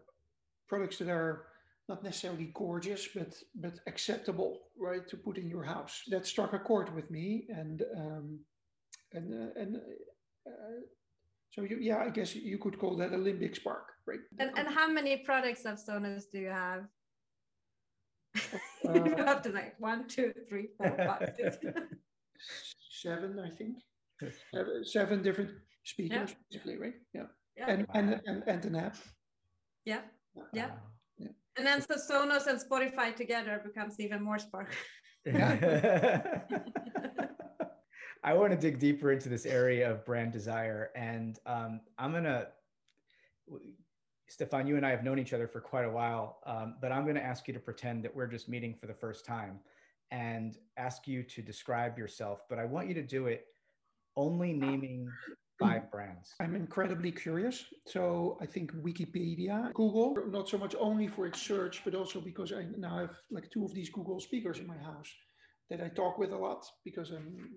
products 0.67 0.97
that 0.97 1.09
are 1.09 1.47
not 1.89 2.03
necessarily 2.03 2.51
gorgeous, 2.53 3.07
but 3.15 3.33
but 3.55 3.79
acceptable, 3.87 4.59
right, 4.77 5.07
to 5.07 5.17
put 5.17 5.37
in 5.37 5.49
your 5.49 5.63
house. 5.63 6.03
That 6.09 6.25
struck 6.25 6.53
a 6.53 6.59
chord 6.59 6.93
with 6.93 7.09
me, 7.09 7.45
and 7.49 7.83
um, 7.95 8.39
and 9.13 9.33
uh, 9.33 9.59
and 9.59 9.77
uh, 10.45 10.81
so 11.51 11.61
you, 11.63 11.77
yeah, 11.79 11.97
I 11.97 12.09
guess 12.09 12.35
you 12.35 12.57
could 12.57 12.77
call 12.79 12.95
that 12.97 13.13
a 13.13 13.17
limbic 13.17 13.55
spark, 13.55 13.87
right? 14.05 14.19
And, 14.39 14.51
and 14.57 14.67
how 14.67 14.87
many 14.89 15.17
products 15.17 15.65
of 15.65 15.77
Sonos 15.77 16.23
do 16.31 16.39
you 16.39 16.49
have? 16.49 16.83
Uh, 18.87 18.93
you 19.05 19.15
have 19.17 19.41
to 19.43 19.49
like 19.49 19.75
one, 19.79 20.07
two, 20.07 20.33
three, 20.47 20.67
four, 20.77 20.95
five, 20.97 21.33
six. 21.35 21.57
seven, 23.01 23.39
I 23.39 23.49
think. 23.55 23.77
Seven, 24.51 24.85
seven 24.85 25.23
different 25.23 25.51
speakers, 25.83 26.31
yeah. 26.31 26.35
basically, 26.49 26.77
right? 26.77 26.93
Yeah. 27.13 27.23
yeah. 27.55 27.65
And, 27.69 27.87
and 27.93 28.21
and 28.25 28.43
and 28.47 28.65
an 28.65 28.75
app. 28.75 28.97
Yeah. 29.85 30.01
Yeah. 30.53 30.71
And 31.57 31.65
then 31.65 31.81
so 31.81 31.95
Sonos 31.95 32.45
and 32.47 32.59
Spotify 32.59 33.15
together 33.15 33.61
becomes 33.65 33.99
even 33.99 34.23
more 34.23 34.37
spark. 34.37 34.75
Yeah. 35.25 36.43
I 38.23 38.33
want 38.33 38.51
to 38.51 38.57
dig 38.57 38.79
deeper 38.79 39.11
into 39.11 39.29
this 39.29 39.45
area 39.45 39.89
of 39.91 40.05
brand 40.05 40.31
desire. 40.31 40.91
And 40.95 41.39
um, 41.45 41.81
I'm 41.97 42.11
going 42.11 42.23
to, 42.23 42.47
Stephan, 44.27 44.67
you 44.67 44.77
and 44.77 44.85
I 44.85 44.89
have 44.89 45.03
known 45.03 45.19
each 45.19 45.33
other 45.33 45.47
for 45.47 45.61
quite 45.61 45.85
a 45.85 45.91
while, 45.91 46.39
um, 46.45 46.75
but 46.81 46.91
I'm 46.91 47.03
going 47.03 47.15
to 47.15 47.23
ask 47.23 47.47
you 47.47 47.53
to 47.53 47.59
pretend 47.59 48.03
that 48.03 48.15
we're 48.15 48.27
just 48.27 48.49
meeting 48.49 48.73
for 48.73 48.87
the 48.87 48.93
first 48.93 49.25
time 49.25 49.59
and 50.11 50.57
ask 50.77 51.07
you 51.07 51.23
to 51.23 51.41
describe 51.41 51.97
yourself. 51.97 52.41
But 52.49 52.59
I 52.59 52.65
want 52.65 52.87
you 52.87 52.93
to 52.95 53.03
do 53.03 53.27
it 53.27 53.45
only 54.15 54.53
naming 54.53 55.09
five 55.59 55.91
brands? 55.91 56.33
I'm 56.39 56.55
incredibly 56.55 57.11
curious. 57.11 57.65
So 57.85 58.37
I 58.41 58.45
think 58.45 58.71
Wikipedia, 58.75 59.73
Google, 59.73 60.15
not 60.29 60.49
so 60.49 60.57
much 60.57 60.75
only 60.79 61.07
for 61.07 61.25
its 61.25 61.41
search, 61.41 61.81
but 61.83 61.95
also 61.95 62.19
because 62.19 62.51
I 62.51 62.65
now 62.77 62.97
have 62.97 63.15
like 63.31 63.49
two 63.51 63.65
of 63.65 63.73
these 63.73 63.89
Google 63.89 64.19
speakers 64.19 64.59
in 64.59 64.67
my 64.67 64.77
house 64.77 65.11
that 65.69 65.81
I 65.81 65.89
talk 65.89 66.17
with 66.17 66.31
a 66.31 66.37
lot 66.37 66.65
because 66.83 67.11
I'm, 67.11 67.49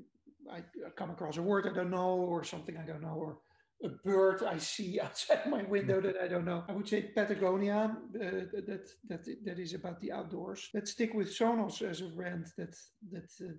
I 0.51 0.63
come 0.97 1.11
across 1.11 1.37
a 1.37 1.43
word 1.43 1.67
I 1.67 1.73
don't 1.73 1.91
know 1.91 2.15
or 2.17 2.45
something 2.45 2.77
I 2.77 2.87
don't 2.87 3.03
know 3.03 3.15
or 3.15 3.39
a 3.83 3.89
bird 3.89 4.43
I 4.43 4.59
see 4.59 5.01
outside 5.05 5.47
my 5.47 5.63
window 5.63 6.01
that 6.01 6.17
I 6.23 6.29
don't 6.29 6.45
know. 6.45 6.65
I 6.69 6.73
would 6.73 6.89
say 6.89 7.03
Patagonia, 7.15 7.97
uh, 8.15 8.19
that 8.21 8.89
that 9.09 9.25
that 9.45 9.59
is 9.59 9.75
about 9.75 10.01
the 10.01 10.13
outdoors. 10.13 10.69
Let's 10.75 10.91
stick 10.91 11.15
with 11.15 11.29
Sonos 11.29 11.83
as 11.83 12.01
a 12.01 12.09
brand 12.09 12.47
that 12.59 12.77
that 13.11 13.31
uh, 13.41 13.53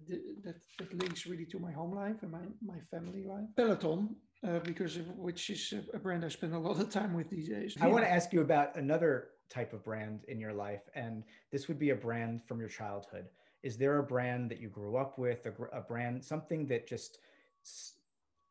that 0.44 0.62
that 0.80 0.94
links 1.02 1.26
really 1.26 1.46
to 1.46 1.60
my 1.60 1.72
home 1.72 1.96
life 1.96 2.18
and 2.22 2.32
my 2.32 2.46
my 2.64 2.80
family 2.92 3.24
life. 3.24 3.48
Peloton, 3.56 4.16
uh, 4.48 4.60
because 4.60 4.98
of, 4.98 5.08
which 5.18 5.50
is 5.50 5.74
a 5.94 6.00
brand 6.00 6.24
I 6.26 6.30
spend 6.30 6.54
a 6.54 6.60
lot 6.60 6.80
of 6.80 6.90
time 6.90 7.14
with 7.14 7.30
these 7.30 7.50
days. 7.50 7.76
I 7.82 7.88
want 7.88 8.04
to 8.04 8.12
ask 8.12 8.32
you 8.34 8.42
about 8.42 8.76
another 8.76 9.30
type 9.50 9.74
of 9.74 9.84
brand 9.84 10.22
in 10.28 10.40
your 10.40 10.54
life, 10.54 10.84
and 10.96 11.24
this 11.52 11.68
would 11.68 11.80
be 11.80 11.90
a 11.90 11.96
brand 11.96 12.42
from 12.48 12.60
your 12.60 12.70
childhood. 12.70 13.26
Is 13.64 13.78
there 13.78 14.00
a 14.00 14.04
brand 14.04 14.50
that 14.52 14.60
you 14.60 14.70
grew 14.70 14.98
up 14.98 15.18
with, 15.20 15.46
a, 15.46 15.78
a 15.78 15.82
brand, 15.82 16.24
something 16.24 16.66
that 16.68 16.88
just 16.88 17.20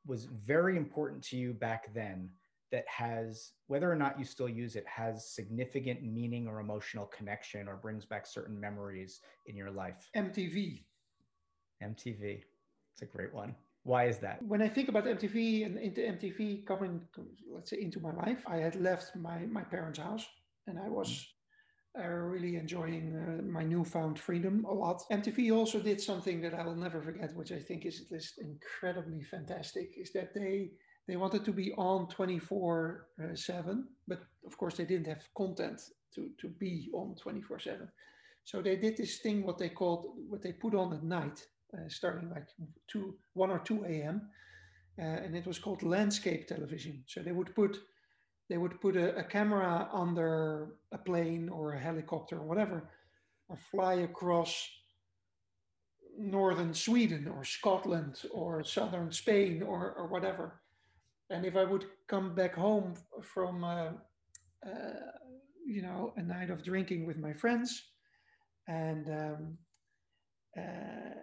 was 0.07 0.25
very 0.25 0.77
important 0.77 1.23
to 1.25 1.37
you 1.37 1.53
back 1.53 1.93
then 1.93 2.31
that 2.71 2.87
has 2.87 3.53
whether 3.67 3.91
or 3.91 3.97
not 3.97 4.19
you 4.19 4.25
still 4.25 4.49
use 4.49 4.77
it 4.77 4.87
has 4.87 5.29
significant 5.29 6.03
meaning 6.05 6.47
or 6.47 6.61
emotional 6.61 7.07
connection 7.07 7.67
or 7.69 7.77
brings 7.77 8.05
back 8.05 8.27
certain 8.27 8.59
memories 8.59 9.21
in 9.47 9.57
your 9.57 9.71
life? 9.71 10.09
Mtv 10.17 10.85
mtv 11.83 12.43
it's 12.93 13.03
a 13.03 13.07
great 13.07 13.33
one. 13.33 13.55
Why 13.85 14.07
is 14.07 14.19
that? 14.19 14.43
When 14.43 14.63
i 14.63 14.69
think 14.69 14.89
about 14.89 15.05
mtv 15.05 15.67
and 15.67 15.79
into 15.79 16.01
mtv 16.03 16.67
coming 16.67 17.01
let's 17.53 17.71
say 17.71 17.81
into 17.81 18.01
my 18.01 18.13
life 18.13 18.43
i 18.47 18.57
had 18.57 18.77
left 18.77 19.17
my 19.17 19.39
my 19.47 19.63
parents 19.63 19.99
house 19.99 20.27
and 20.67 20.79
i 20.79 20.89
was 20.89 21.09
mm. 21.09 21.27
Uh, 21.99 22.07
really 22.07 22.57
enjoying 22.57 23.17
uh, 23.17 23.43
my 23.43 23.65
newfound 23.65 24.19
freedom 24.19 24.65
a 24.65 24.73
lot. 24.73 25.03
MTV 25.11 25.53
also 25.53 25.81
did 25.81 26.01
something 26.01 26.41
that 26.41 26.55
I 26.55 26.65
will 26.65 26.77
never 26.77 27.03
forget, 27.03 27.35
which 27.35 27.53
I 27.53 27.59
think 27.59 27.85
is 27.85 28.01
just 28.03 28.39
incredibly 28.39 29.23
fantastic, 29.23 29.95
is 29.97 30.13
that 30.13 30.33
they 30.35 30.71
they 31.09 31.17
wanted 31.17 31.45
to 31.45 31.53
be 31.53 31.73
on 31.73 32.07
24 32.07 33.07
uh, 33.19 33.35
7, 33.35 33.89
but 34.07 34.21
of 34.47 34.57
course 34.57 34.77
they 34.77 34.85
didn't 34.85 35.09
have 35.09 35.25
content 35.35 35.81
to, 36.15 36.31
to 36.39 36.49
be 36.49 36.89
on 36.93 37.17
24 37.17 37.59
7. 37.59 37.89
So 38.45 38.63
they 38.63 38.77
did 38.77 38.97
this 38.97 39.19
thing, 39.19 39.45
what 39.45 39.59
they 39.59 39.71
called, 39.71 40.15
what 40.29 40.43
they 40.43 40.53
put 40.53 40.75
on 40.75 40.93
at 40.93 41.03
night, 41.03 41.45
uh, 41.75 41.89
starting 41.89 42.31
like 42.31 42.47
2, 42.89 43.15
1 43.35 43.51
or 43.51 43.59
2 43.59 43.85
a.m. 43.87 44.29
Uh, 44.99 45.03
and 45.03 45.37
it 45.37 45.47
was 45.47 45.59
called 45.59 45.83
landscape 45.83 46.47
television. 46.47 47.03
So 47.07 47.23
they 47.23 47.33
would 47.33 47.55
put 47.55 47.79
they 48.51 48.59
would 48.59 48.81
put 48.81 48.97
a, 48.97 49.17
a, 49.17 49.23
camera 49.23 49.89
under 49.93 50.75
a 50.91 50.99
plane 50.99 51.49
or 51.49 51.73
a 51.73 51.79
helicopter 51.79 52.37
or 52.37 52.43
whatever 52.43 52.91
and 53.49 53.59
fly 53.71 53.95
across 53.95 54.69
northern 56.19 56.75
Sweden 56.75 57.29
or 57.29 57.45
Scotland 57.45 58.17
or 58.33 58.65
southern 58.65 59.13
Spain 59.13 59.63
or, 59.63 59.93
or 59.97 60.09
whatever. 60.09 60.61
And 61.31 61.47
if 61.47 61.57
I 61.57 61.63
would 61.63 61.85
come 62.09 62.35
back 62.35 62.57
home 62.57 62.95
from, 63.23 63.63
uh, 63.63 63.93
uh, 64.67 65.13
you 65.65 65.83
know, 65.83 66.13
a 66.17 66.23
night 66.23 66.51
of 66.51 66.65
drinking 66.65 67.07
with 67.07 67.19
my 67.19 67.33
friends 67.33 67.85
and 68.67 69.07
um, 69.09 69.59
uh, 70.59 71.21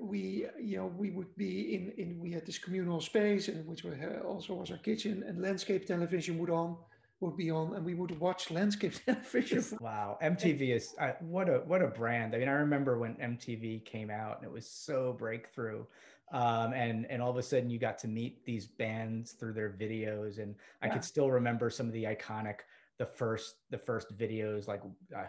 we 0.00 0.46
you 0.60 0.76
know 0.76 0.86
we 0.96 1.10
would 1.10 1.34
be 1.36 1.74
in 1.74 1.92
in 1.96 2.20
we 2.20 2.30
had 2.30 2.46
this 2.46 2.58
communal 2.58 3.00
space 3.00 3.48
and 3.48 3.66
which 3.66 3.84
was, 3.84 3.94
uh, 3.94 4.26
also 4.26 4.54
was 4.54 4.70
our 4.70 4.78
kitchen 4.78 5.24
and 5.26 5.40
landscape 5.40 5.86
television 5.86 6.38
would 6.38 6.50
on 6.50 6.76
would 7.20 7.36
be 7.36 7.50
on 7.50 7.74
and 7.74 7.84
we 7.84 7.94
would 7.94 8.18
watch 8.18 8.50
landscape 8.50 8.94
television. 9.06 9.64
Wow 9.80 10.18
mtv 10.22 10.74
is 10.74 10.94
uh, 11.00 11.12
what 11.20 11.48
a 11.48 11.58
what 11.66 11.82
a 11.82 11.88
brand. 11.88 12.34
I 12.34 12.38
mean 12.38 12.48
i 12.48 12.52
remember 12.52 12.98
when 12.98 13.14
mtv 13.14 13.84
came 13.84 14.10
out 14.10 14.38
and 14.38 14.46
it 14.46 14.52
was 14.52 14.68
so 14.68 15.14
breakthrough 15.18 15.84
um, 16.32 16.72
and 16.72 17.06
and 17.10 17.22
all 17.22 17.30
of 17.30 17.36
a 17.36 17.42
sudden 17.42 17.70
you 17.70 17.78
got 17.78 17.98
to 17.98 18.08
meet 18.08 18.44
these 18.44 18.66
bands 18.66 19.32
through 19.32 19.52
their 19.52 19.70
videos 19.70 20.38
and 20.38 20.54
i 20.82 20.88
could 20.88 21.04
still 21.04 21.30
remember 21.30 21.70
some 21.70 21.86
of 21.86 21.92
the 21.92 22.04
iconic 22.04 22.60
the 22.98 23.06
first 23.06 23.56
the 23.70 23.78
first 23.78 24.16
videos 24.16 24.66
like 24.66 24.80
uh, 25.16 25.24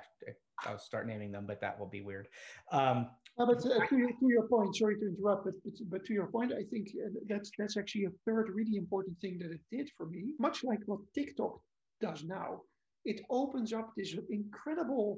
I'll 0.65 0.79
start 0.79 1.07
naming 1.07 1.31
them, 1.31 1.45
but 1.45 1.59
that 1.61 1.79
will 1.79 1.87
be 1.87 2.01
weird. 2.01 2.27
Um, 2.71 3.09
no, 3.37 3.45
but 3.47 3.65
uh, 3.65 3.85
to, 3.87 4.07
to, 4.19 4.27
your 4.27 4.47
point, 4.47 4.75
sorry 4.75 4.95
to 4.99 5.07
interrupt, 5.07 5.45
but, 5.45 5.53
but, 5.63 5.73
but 5.89 6.05
to 6.05 6.13
your 6.13 6.27
point, 6.27 6.53
I 6.53 6.63
think 6.69 6.89
uh, 7.03 7.09
that's 7.27 7.51
that's 7.57 7.77
actually 7.77 8.05
a 8.05 8.11
third 8.25 8.49
really 8.53 8.77
important 8.77 9.19
thing 9.19 9.39
that 9.39 9.51
it 9.51 9.61
did 9.71 9.89
for 9.97 10.05
me. 10.05 10.33
Much 10.39 10.63
like 10.63 10.79
what 10.85 10.99
TikTok 11.15 11.59
does 11.99 12.23
now, 12.23 12.61
it 13.05 13.21
opens 13.29 13.73
up 13.73 13.91
this 13.97 14.15
incredible 14.29 15.17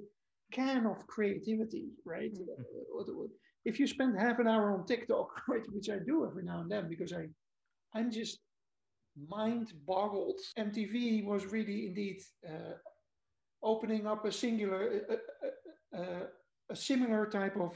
can 0.51 0.86
of 0.86 1.05
creativity, 1.07 1.89
right? 2.05 2.34
Mm-hmm. 2.34 3.12
Uh, 3.12 3.27
if 3.65 3.79
you 3.79 3.88
spend 3.88 4.17
half 4.17 4.39
an 4.39 4.48
hour 4.48 4.72
on 4.72 4.86
TikTok, 4.86 5.29
right, 5.50 5.62
which 5.74 5.89
I 5.89 5.98
do 6.05 6.25
every 6.25 6.43
now 6.43 6.62
and 6.62 6.72
then 6.72 6.88
because 6.88 7.12
I, 7.12 7.25
I'm 7.93 8.12
just 8.12 8.39
mind 9.27 9.74
boggled. 9.88 10.39
MTV 10.57 11.25
was 11.25 11.45
really 11.45 11.88
indeed 11.88 12.22
uh, 12.48 12.75
opening 13.63 14.05
up 14.05 14.25
a 14.25 14.31
singular, 14.31 15.01
a, 15.10 15.98
a, 15.98 16.01
a, 16.69 16.75
similar 16.75 17.25
type 17.25 17.57
of 17.57 17.74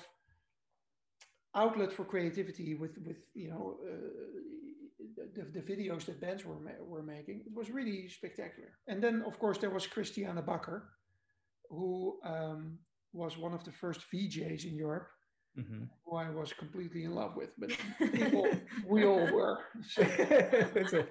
outlet 1.56 1.92
for 1.92 2.06
creativity 2.06 2.76
with, 2.76 2.98
with 3.06 3.18
you 3.34 3.50
know, 3.50 3.78
uh, 3.84 5.30
the, 5.36 5.44
the 5.60 5.62
videos 5.62 6.06
that 6.06 6.22
bands 6.22 6.46
were, 6.46 6.58
were 6.82 7.04
making. 7.04 7.42
It 7.46 7.54
was 7.54 7.70
really 7.70 8.10
spectacular. 8.10 8.70
And 8.88 9.02
then, 9.04 9.24
of 9.26 9.40
course, 9.40 9.58
there 9.58 9.70
was 9.70 9.88
Kristiane 9.88 10.46
Backer, 10.46 10.90
who 11.70 12.20
um, 12.24 12.78
was 13.14 13.38
one 13.38 13.54
of 13.54 13.64
the 13.64 13.72
first 13.72 14.02
VJs 14.14 14.66
in 14.66 14.76
Europe 14.76 15.10
mm-hmm. 15.58 15.84
who 16.06 16.16
I 16.16 16.30
was 16.30 16.54
completely 16.54 17.04
in 17.04 17.16
love 17.16 17.36
with, 17.36 17.54
but 17.58 17.72
people, 18.14 18.48
we 18.88 19.06
all 19.06 19.32
were. 19.32 19.60
So. 20.90 21.04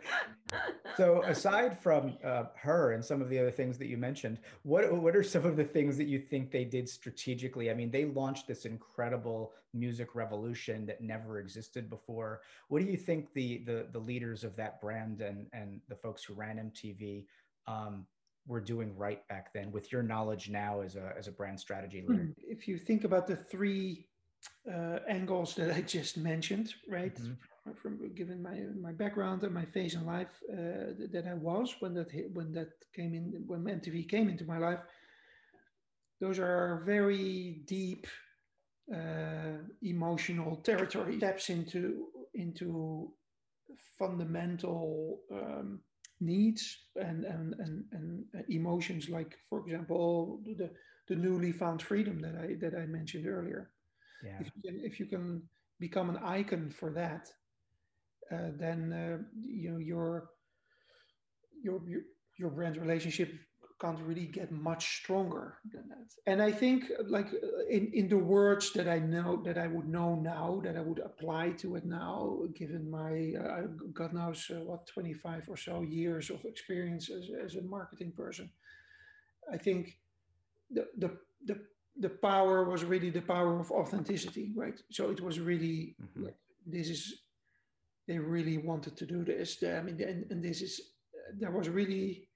so, 0.97 1.23
aside 1.25 1.79
from 1.79 2.17
uh, 2.25 2.45
her 2.57 2.93
and 2.93 3.05
some 3.05 3.21
of 3.21 3.29
the 3.29 3.39
other 3.39 3.51
things 3.51 3.77
that 3.79 3.87
you 3.87 3.97
mentioned, 3.97 4.39
what 4.63 4.91
what 4.93 5.15
are 5.15 5.23
some 5.23 5.45
of 5.45 5.57
the 5.57 5.65
things 5.65 5.97
that 5.99 6.07
you 6.07 6.19
think 6.19 6.51
they 6.51 6.65
did 6.65 6.89
strategically? 6.89 7.71
I 7.71 7.75
mean, 7.75 7.91
they 7.91 8.07
launched 8.07 8.49
this 8.49 8.65
incredible 8.65 9.53
music 9.75 10.15
revolution 10.15 10.87
that 10.87 11.03
never 11.03 11.39
existed 11.39 11.91
before. 11.91 12.41
What 12.69 12.81
do 12.81 12.91
you 12.91 12.97
think 12.97 13.33
the 13.35 13.59
the 13.59 13.87
the 13.93 13.99
leaders 13.99 14.45
of 14.45 14.57
that 14.57 14.81
brand 14.81 15.21
and 15.21 15.47
and 15.53 15.81
the 15.89 15.97
folks 15.97 16.25
who 16.25 16.35
ran 16.35 16.73
MTV 16.73 17.27
um, 17.67 18.07
were 18.47 18.61
doing 18.61 18.97
right 18.97 19.27
back 19.29 19.53
then 19.53 19.71
with 19.71 19.93
your 19.93 20.03
knowledge 20.03 20.49
now 20.49 20.81
as 20.81 20.97
a 20.97 21.13
as 21.17 21.29
a 21.29 21.33
brand 21.33 21.61
strategy 21.61 22.03
leader? 22.07 22.33
If 22.39 22.67
you 22.67 22.79
think 22.79 23.05
about 23.05 23.27
the 23.27 23.37
three 23.37 24.08
uh, 24.73 24.99
angles 25.09 25.55
that 25.55 25.75
I 25.75 25.81
just 25.83 26.17
mentioned, 26.17 26.75
right? 26.89 27.15
Mm-hmm. 27.15 27.73
From 27.83 28.15
given 28.15 28.43
my 28.43 28.61
my 28.81 28.93
background 28.93 29.43
and 29.43 29.53
my 29.53 29.67
phase 29.67 29.95
in 29.95 30.07
life 30.07 30.43
uh, 30.51 30.95
that 31.13 31.27
I 31.29 31.35
was 31.35 31.77
when 31.81 31.93
that 31.95 32.09
when 32.33 32.53
that 32.53 32.71
came 32.95 33.13
in 33.15 33.45
when 33.47 33.65
MTV 33.65 34.09
came 34.09 34.31
into 34.31 34.47
my 34.47 34.57
life, 34.57 34.81
those 36.19 36.39
are 36.39 36.83
very 36.87 37.61
deep 37.67 38.07
uh, 38.95 39.59
emotional 39.83 40.57
territory. 40.57 41.19
Steps 41.19 41.51
into 41.51 42.07
into 42.35 43.13
fundamental 43.99 45.21
um, 45.33 45.81
needs 46.21 46.79
and, 46.97 47.25
and, 47.25 47.55
and, 47.59 47.85
and 47.93 48.25
emotions 48.49 49.09
like, 49.09 49.37
for 49.49 49.61
example, 49.61 50.41
the, 50.45 50.71
the 51.09 51.15
newly 51.15 51.53
found 51.53 51.83
freedom 51.83 52.21
that 52.21 52.35
I, 52.37 52.55
that 52.61 52.79
I 52.79 52.87
mentioned 52.87 53.27
earlier. 53.27 53.71
Yeah. 54.25 54.39
If, 54.41 54.51
you 54.55 54.63
can, 54.63 54.81
if 54.85 55.01
you 55.01 55.07
can 55.07 55.43
become 55.79 56.11
an 56.11 56.19
icon 56.19 56.71
for 56.71 56.93
that, 56.93 57.29
uh, 58.33 58.51
then 58.59 58.93
uh, 58.93 59.23
you 59.47 59.71
know 59.71 59.79
your, 59.79 60.31
your 61.63 61.81
your 61.87 62.03
your 62.37 62.51
brand 62.51 62.77
relationship 62.77 63.33
can't 63.81 64.01
really 64.01 64.27
get 64.27 64.51
much 64.51 64.97
stronger 64.97 65.59
than 65.73 65.89
that. 65.89 66.11
And 66.27 66.43
I 66.43 66.51
think 66.51 66.91
like 67.07 67.29
in, 67.71 67.91
in 67.95 68.09
the 68.09 68.19
words 68.19 68.73
that 68.73 68.89
I 68.89 68.99
know 68.99 69.41
that 69.45 69.57
I 69.57 69.69
would 69.69 69.89
know 69.89 70.17
now, 70.17 70.61
that 70.65 70.77
I 70.77 70.81
would 70.81 70.99
apply 70.99 71.51
to 71.59 71.77
it 71.77 71.85
now, 71.85 72.41
given 72.57 72.91
my, 72.91 73.35
uh, 73.41 73.67
God 73.93 74.13
knows 74.13 74.51
uh, 74.51 74.65
what, 74.65 74.87
25 74.89 75.45
or 75.49 75.57
so 75.57 75.83
years 75.83 76.31
of 76.31 76.45
experience 76.45 77.09
as, 77.09 77.31
as 77.45 77.55
a 77.55 77.63
marketing 77.63 78.13
person. 78.17 78.51
I 79.53 79.59
think 79.59 79.97
the, 80.71 80.87
the, 80.97 81.17
the, 81.45 81.61
the 81.99 82.09
power 82.09 82.65
was 82.65 82.85
really 82.85 83.11
the 83.11 83.23
power 83.23 83.59
of 83.59 83.71
authenticity, 83.71 84.53
right? 84.55 84.81
So 84.91 85.11
it 85.11 85.21
was 85.21 85.41
really, 85.41 85.97
mm-hmm. 86.01 86.27
this 86.67 86.89
is, 86.91 87.23
they 88.07 88.19
really 88.19 88.59
wanted 88.59 88.97
to 88.97 89.07
do 89.07 89.25
this. 89.25 89.63
I 89.63 89.83
mean, 89.83 90.01
and, 90.03 90.31
and 90.31 90.43
this 90.43 90.63
is, 90.63 90.81
there 91.39 91.51
was 91.51 91.69
really 91.69 92.29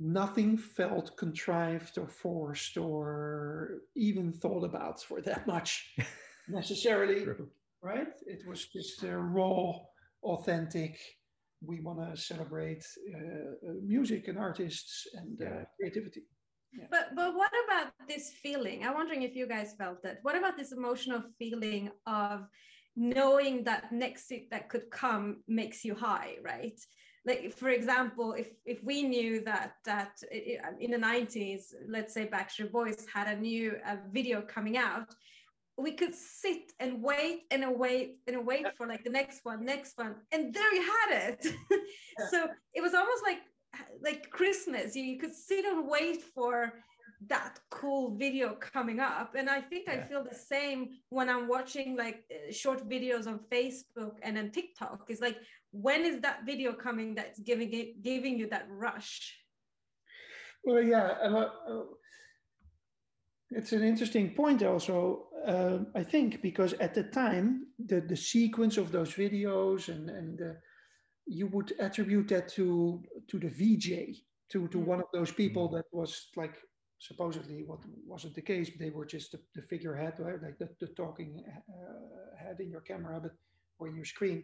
nothing 0.00 0.56
felt 0.56 1.16
contrived 1.16 1.98
or 1.98 2.08
forced 2.08 2.78
or 2.78 3.82
even 3.94 4.32
thought 4.32 4.64
about 4.64 5.02
for 5.02 5.20
that 5.20 5.46
much 5.46 5.94
necessarily 6.48 7.26
right 7.82 8.14
it 8.26 8.42
was 8.48 8.64
just 8.66 9.04
uh, 9.04 9.14
raw 9.14 9.72
authentic 10.24 10.98
we 11.62 11.80
want 11.80 11.98
to 11.98 12.16
celebrate 12.20 12.82
uh, 13.14 13.18
uh, 13.18 13.72
music 13.84 14.26
and 14.28 14.38
artists 14.38 15.06
and 15.14 15.42
uh, 15.42 15.64
creativity 15.76 16.22
yeah. 16.72 16.84
but 16.90 17.14
but 17.14 17.34
what 17.34 17.50
about 17.64 17.92
this 18.08 18.30
feeling? 18.30 18.84
I'm 18.84 18.94
wondering 18.94 19.22
if 19.22 19.34
you 19.34 19.46
guys 19.46 19.74
felt 19.78 20.02
that. 20.02 20.18
What 20.22 20.36
about 20.36 20.56
this 20.56 20.72
emotional 20.72 21.22
feeling 21.38 21.90
of 22.06 22.46
knowing 22.96 23.64
that 23.64 23.92
next 23.92 24.32
that 24.50 24.68
could 24.68 24.90
come 24.90 25.42
makes 25.48 25.84
you 25.84 25.94
high 25.94 26.36
right? 26.44 26.78
Like 27.26 27.52
for 27.52 27.68
example 27.68 28.32
if 28.32 28.48
if 28.64 28.82
we 28.82 29.02
knew 29.02 29.42
that 29.44 29.74
that 29.84 30.12
in 30.80 30.90
the 30.90 30.96
90s 30.96 31.74
let's 31.88 32.14
say 32.14 32.26
backstreet 32.26 32.72
boys 32.72 33.06
had 33.12 33.28
a 33.28 33.38
new 33.38 33.76
uh, 33.86 33.96
video 34.10 34.40
coming 34.40 34.78
out 34.78 35.14
we 35.80 35.92
could 35.92 36.14
sit 36.14 36.72
and 36.78 37.02
wait 37.02 37.42
and 37.50 37.64
wait 37.78 38.16
and 38.26 38.46
wait 38.46 38.66
for 38.76 38.86
like 38.86 39.02
the 39.04 39.10
next 39.10 39.40
one 39.44 39.64
next 39.64 39.96
one 39.96 40.14
and 40.32 40.52
there 40.54 40.74
you 40.74 40.82
had 40.82 41.28
it. 41.28 41.46
So 42.30 42.48
it 42.74 42.82
was 42.82 42.92
almost 42.92 43.22
like 43.22 43.38
like 44.02 44.30
christmas 44.30 44.94
you, 44.96 45.02
you 45.02 45.18
could 45.18 45.34
sit 45.34 45.64
and 45.64 45.88
wait 45.88 46.22
for 46.22 46.72
that 47.28 47.58
cool 47.70 48.16
video 48.16 48.54
coming 48.54 49.00
up. 49.00 49.34
And 49.34 49.48
i 49.50 49.60
think 49.60 49.84
yeah. 49.86 49.94
i 49.94 50.08
feel 50.08 50.24
the 50.24 50.34
same 50.34 50.88
when 51.10 51.28
i'm 51.28 51.48
watching 51.48 51.96
like 51.96 52.24
uh, 52.30 52.52
short 52.52 52.88
videos 52.88 53.26
on 53.26 53.40
facebook 53.52 54.14
and 54.22 54.36
then 54.36 54.50
tiktok. 54.50 55.04
It's 55.08 55.20
like 55.20 55.38
when 55.72 56.04
is 56.04 56.20
that 56.20 56.46
video 56.46 56.72
coming 56.72 57.14
that's 57.14 57.38
giving 57.40 57.72
it 57.72 58.02
giving 58.02 58.38
you 58.38 58.48
that 58.48 58.66
rush? 58.70 59.36
Well 60.64 60.82
yeah 60.82 61.08
uh, 61.22 61.48
it's 63.50 63.72
an 63.72 63.82
interesting 63.82 64.34
point 64.34 64.62
also 64.62 65.26
uh, 65.46 65.78
i 65.94 66.04
think 66.04 66.40
because 66.40 66.72
at 66.74 66.94
the 66.94 67.04
time 67.04 67.66
the, 67.78 68.00
the 68.00 68.16
sequence 68.16 68.76
of 68.76 68.92
those 68.92 69.12
videos 69.14 69.88
and 69.88 70.08
and 70.08 70.40
uh, 70.40 70.52
you 71.38 71.46
would 71.46 71.72
attribute 71.78 72.28
that 72.28 72.48
to 72.56 73.02
to 73.28 73.38
the 73.38 73.52
vj 73.60 73.88
to 74.50 74.68
to 74.68 74.78
mm. 74.78 74.84
one 74.92 75.00
of 75.00 75.10
those 75.12 75.32
people 75.42 75.68
mm. 75.68 75.72
that 75.74 75.86
was 75.92 76.12
like 76.36 76.56
supposedly 76.98 77.62
what 77.64 77.80
wasn't 78.06 78.34
the 78.34 78.42
case 78.52 78.70
they 78.78 78.90
were 78.90 79.06
just 79.06 79.32
the, 79.32 79.40
the 79.54 79.62
figurehead 79.62 80.14
like 80.18 80.58
the, 80.58 80.68
the 80.80 80.88
talking 80.88 81.42
uh, 81.48 82.36
head 82.42 82.56
in 82.60 82.68
your 82.70 82.82
camera 82.82 83.20
but 83.22 83.32
or 83.78 83.88
in 83.88 83.96
your 83.96 84.04
screen 84.04 84.42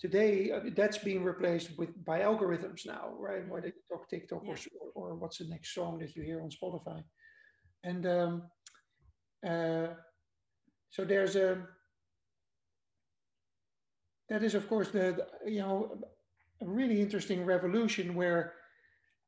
today 0.00 0.50
uh, 0.50 0.60
that's 0.74 0.98
being 0.98 1.22
replaced 1.22 1.76
with 1.78 1.92
by 2.04 2.20
algorithms 2.20 2.86
now, 2.86 3.12
right? 3.18 3.46
Where 3.48 3.60
they 3.60 3.72
talk 3.88 4.08
TikTok 4.08 4.42
yeah. 4.44 4.54
or, 4.94 5.10
or 5.10 5.14
what's 5.14 5.38
the 5.38 5.44
next 5.44 5.74
song 5.74 5.98
that 5.98 6.16
you 6.16 6.22
hear 6.22 6.40
on 6.42 6.50
Spotify, 6.50 7.04
and 7.84 8.06
um, 8.06 8.42
uh, 9.46 9.88
so 10.88 11.04
there's 11.04 11.36
a 11.36 11.62
that 14.30 14.42
is 14.42 14.54
of 14.54 14.68
course 14.68 14.90
the, 14.90 15.26
the, 15.44 15.52
you 15.52 15.60
know 15.60 15.98
a 16.62 16.66
really 16.66 17.00
interesting 17.02 17.44
revolution 17.44 18.14
where 18.14 18.54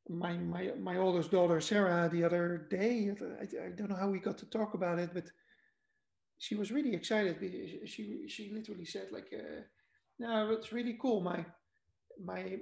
my 0.09 0.35
my 0.35 0.73
my 0.81 0.97
oldest 0.97 1.31
daughter 1.31 1.61
Sarah 1.61 2.09
the 2.11 2.25
other 2.25 2.67
day 2.71 3.15
I, 3.41 3.67
I 3.67 3.69
don't 3.77 3.91
know 3.91 3.97
how 3.97 4.09
we 4.09 4.19
got 4.19 4.39
to 4.39 4.47
talk 4.47 4.75
about 4.75 4.99
it 4.99 5.11
but 5.15 5.27
she 6.39 6.55
was 6.57 6.73
really 6.73 6.95
excited 6.95 7.37
she 7.87 8.25
she 8.29 8.51
literally 8.53 8.85
said 8.87 9.09
like 9.13 9.33
uh, 9.33 9.63
no, 10.23 10.51
it's 10.53 10.73
really 10.73 10.97
cool. 11.01 11.21
My 11.21 11.45
my 12.23 12.59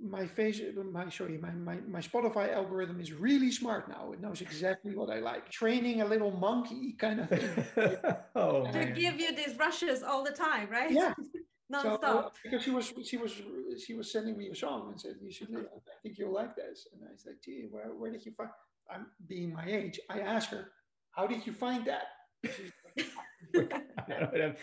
my 0.00 0.26
face 0.26 0.60
my 0.92 1.08
sorry 1.08 1.38
my, 1.38 1.50
my 1.50 1.78
my 1.88 2.00
spotify 2.00 2.52
algorithm 2.52 3.00
is 3.00 3.12
really 3.12 3.50
smart 3.50 3.88
now. 3.88 4.12
It 4.12 4.20
knows 4.20 4.40
exactly 4.40 4.94
what 4.94 5.10
i 5.10 5.18
like. 5.18 5.50
Training 5.50 6.02
a 6.02 6.04
little 6.04 6.30
monkey 6.30 6.94
kind 6.98 7.20
of 7.20 7.28
thing. 7.28 7.50
Oh, 8.34 8.70
to 8.70 8.84
give 8.86 9.18
you 9.20 9.34
these 9.34 9.56
rushes 9.58 10.02
all 10.02 10.22
the 10.22 10.30
time 10.30 10.68
right? 10.70 10.90
Yeah. 10.90 11.14
Non-stop. 11.70 12.00
So, 12.00 12.08
uh, 12.08 12.30
because 12.44 12.62
she 12.62 12.70
was 12.70 12.92
she 13.04 13.16
was 13.16 13.42
she 13.84 13.94
was 13.94 14.10
sending 14.10 14.38
me 14.38 14.48
a 14.48 14.54
song 14.54 14.88
and 14.90 15.00
said 15.00 15.16
you 15.20 15.30
should 15.30 15.50
i 15.54 15.92
think 16.02 16.16
you'll 16.18 16.32
like 16.32 16.54
this. 16.56 16.86
And 16.92 17.02
i 17.04 17.14
said 17.16 17.34
gee 17.44 17.66
where, 17.70 17.88
where 17.94 18.10
did 18.10 18.24
you 18.24 18.32
find 18.32 18.50
i'm 18.90 19.06
being 19.26 19.52
my 19.52 19.66
age. 19.66 20.00
I 20.08 20.20
asked 20.20 20.50
her 20.50 20.70
how 21.10 21.26
did 21.26 21.46
you 21.46 21.52
find 21.52 21.84
that? 21.86 22.06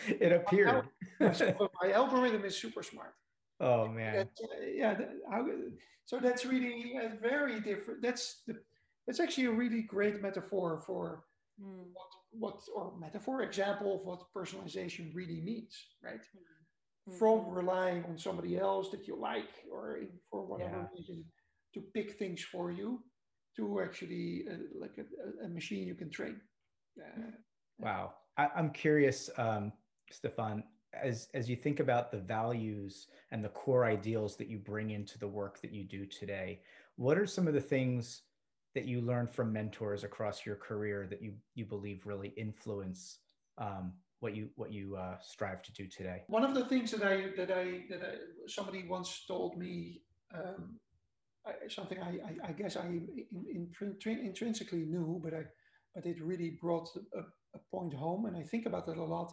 It 0.08 0.32
appeared. 0.32 0.88
my 1.20 1.92
algorithm 1.92 2.44
is 2.44 2.56
super 2.56 2.82
smart. 2.82 3.14
Oh 3.60 3.88
man. 3.88 4.16
That, 4.16 4.28
uh, 4.42 4.66
yeah. 4.74 4.94
That, 4.94 5.10
how, 5.30 5.46
so 6.04 6.18
that's 6.18 6.44
really 6.44 6.94
a 7.02 7.16
very 7.20 7.60
different. 7.60 8.02
That's 8.02 8.42
the. 8.46 8.56
That's 9.06 9.20
actually 9.20 9.46
a 9.46 9.52
really 9.52 9.82
great 9.82 10.20
metaphor 10.20 10.82
for 10.84 11.22
mm. 11.62 11.84
what, 11.92 12.10
what 12.32 12.60
or 12.74 12.98
metaphor 12.98 13.42
example 13.42 13.94
of 13.94 14.04
what 14.04 14.24
personalization 14.36 15.14
really 15.14 15.40
means, 15.40 15.76
right? 16.02 16.20
Mm. 17.08 17.16
From 17.16 17.48
relying 17.48 18.04
on 18.04 18.18
somebody 18.18 18.58
else 18.58 18.90
that 18.90 19.06
you 19.06 19.16
like 19.16 19.64
or 19.72 20.00
for 20.28 20.44
whatever 20.44 20.78
yeah. 20.78 20.98
reason 20.98 21.24
to 21.74 21.80
pick 21.94 22.18
things 22.18 22.42
for 22.42 22.72
you 22.72 23.00
to 23.56 23.80
actually 23.80 24.44
uh, 24.50 24.56
like 24.80 24.98
a, 24.98 25.44
a, 25.44 25.48
machine 25.48 25.86
you 25.86 25.94
can 25.94 26.10
train. 26.10 26.40
Uh, 27.00 27.30
Wow. 27.78 28.14
I, 28.36 28.48
am 28.56 28.70
curious, 28.70 29.30
um, 29.36 29.72
Stephan, 30.10 30.62
as, 31.02 31.28
as 31.34 31.48
you 31.48 31.56
think 31.56 31.80
about 31.80 32.10
the 32.10 32.18
values 32.18 33.08
and 33.30 33.44
the 33.44 33.48
core 33.48 33.84
ideals 33.84 34.36
that 34.36 34.48
you 34.48 34.58
bring 34.58 34.90
into 34.90 35.18
the 35.18 35.28
work 35.28 35.60
that 35.60 35.72
you 35.72 35.84
do 35.84 36.06
today, 36.06 36.60
what 36.96 37.18
are 37.18 37.26
some 37.26 37.46
of 37.46 37.54
the 37.54 37.60
things 37.60 38.22
that 38.74 38.84
you 38.84 39.00
learned 39.00 39.30
from 39.30 39.52
mentors 39.52 40.04
across 40.04 40.44
your 40.44 40.56
career 40.56 41.06
that 41.08 41.22
you, 41.22 41.32
you 41.54 41.64
believe 41.64 42.06
really 42.06 42.34
influence 42.36 43.18
um, 43.58 43.92
what 44.20 44.34
you 44.34 44.48
what 44.56 44.72
you 44.72 44.96
uh, 44.96 45.16
strive 45.20 45.62
to 45.62 45.72
do 45.72 45.86
today? 45.86 46.22
One 46.28 46.44
of 46.44 46.54
the 46.54 46.64
things 46.64 46.90
that 46.90 47.02
I 47.02 47.30
that 47.36 47.50
I 47.50 47.82
that 47.90 48.02
I, 48.02 48.14
somebody 48.46 48.86
once 48.88 49.24
told 49.26 49.56
me 49.58 50.02
um, 50.34 50.78
I, 51.46 51.68
something 51.68 51.98
I, 51.98 52.18
I, 52.28 52.48
I, 52.48 52.52
guess 52.52 52.76
I 52.76 52.86
in, 52.86 53.26
in, 53.32 53.68
in, 53.80 54.18
intrinsically 54.26 54.84
knew, 54.84 55.20
but 55.22 55.34
I 55.34 55.44
but 55.94 56.06
it 56.06 56.22
really 56.22 56.58
brought 56.60 56.88
a, 57.14 57.20
a 57.20 57.58
point 57.70 57.94
home, 57.94 58.26
and 58.26 58.36
I 58.36 58.42
think 58.42 58.66
about 58.66 58.86
that 58.86 58.98
a 58.98 59.04
lot. 59.04 59.32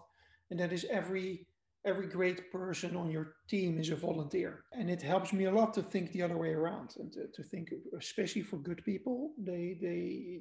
And 0.51 0.59
that 0.59 0.71
is 0.71 0.85
every 0.89 1.47
every 1.85 2.07
great 2.07 2.51
person 2.51 2.95
on 2.95 3.11
your 3.11 3.33
team 3.49 3.79
is 3.79 3.89
a 3.89 3.95
volunteer, 3.95 4.63
and 4.71 4.89
it 4.89 5.01
helps 5.01 5.33
me 5.33 5.45
a 5.45 5.51
lot 5.51 5.73
to 5.73 5.81
think 5.81 6.11
the 6.11 6.21
other 6.21 6.37
way 6.37 6.53
around 6.53 6.95
and 6.99 7.11
to, 7.13 7.27
to 7.33 7.43
think, 7.43 7.73
especially 7.97 8.41
for 8.41 8.57
good 8.57 8.83
people, 8.85 9.31
they 9.37 9.77
they 9.81 10.39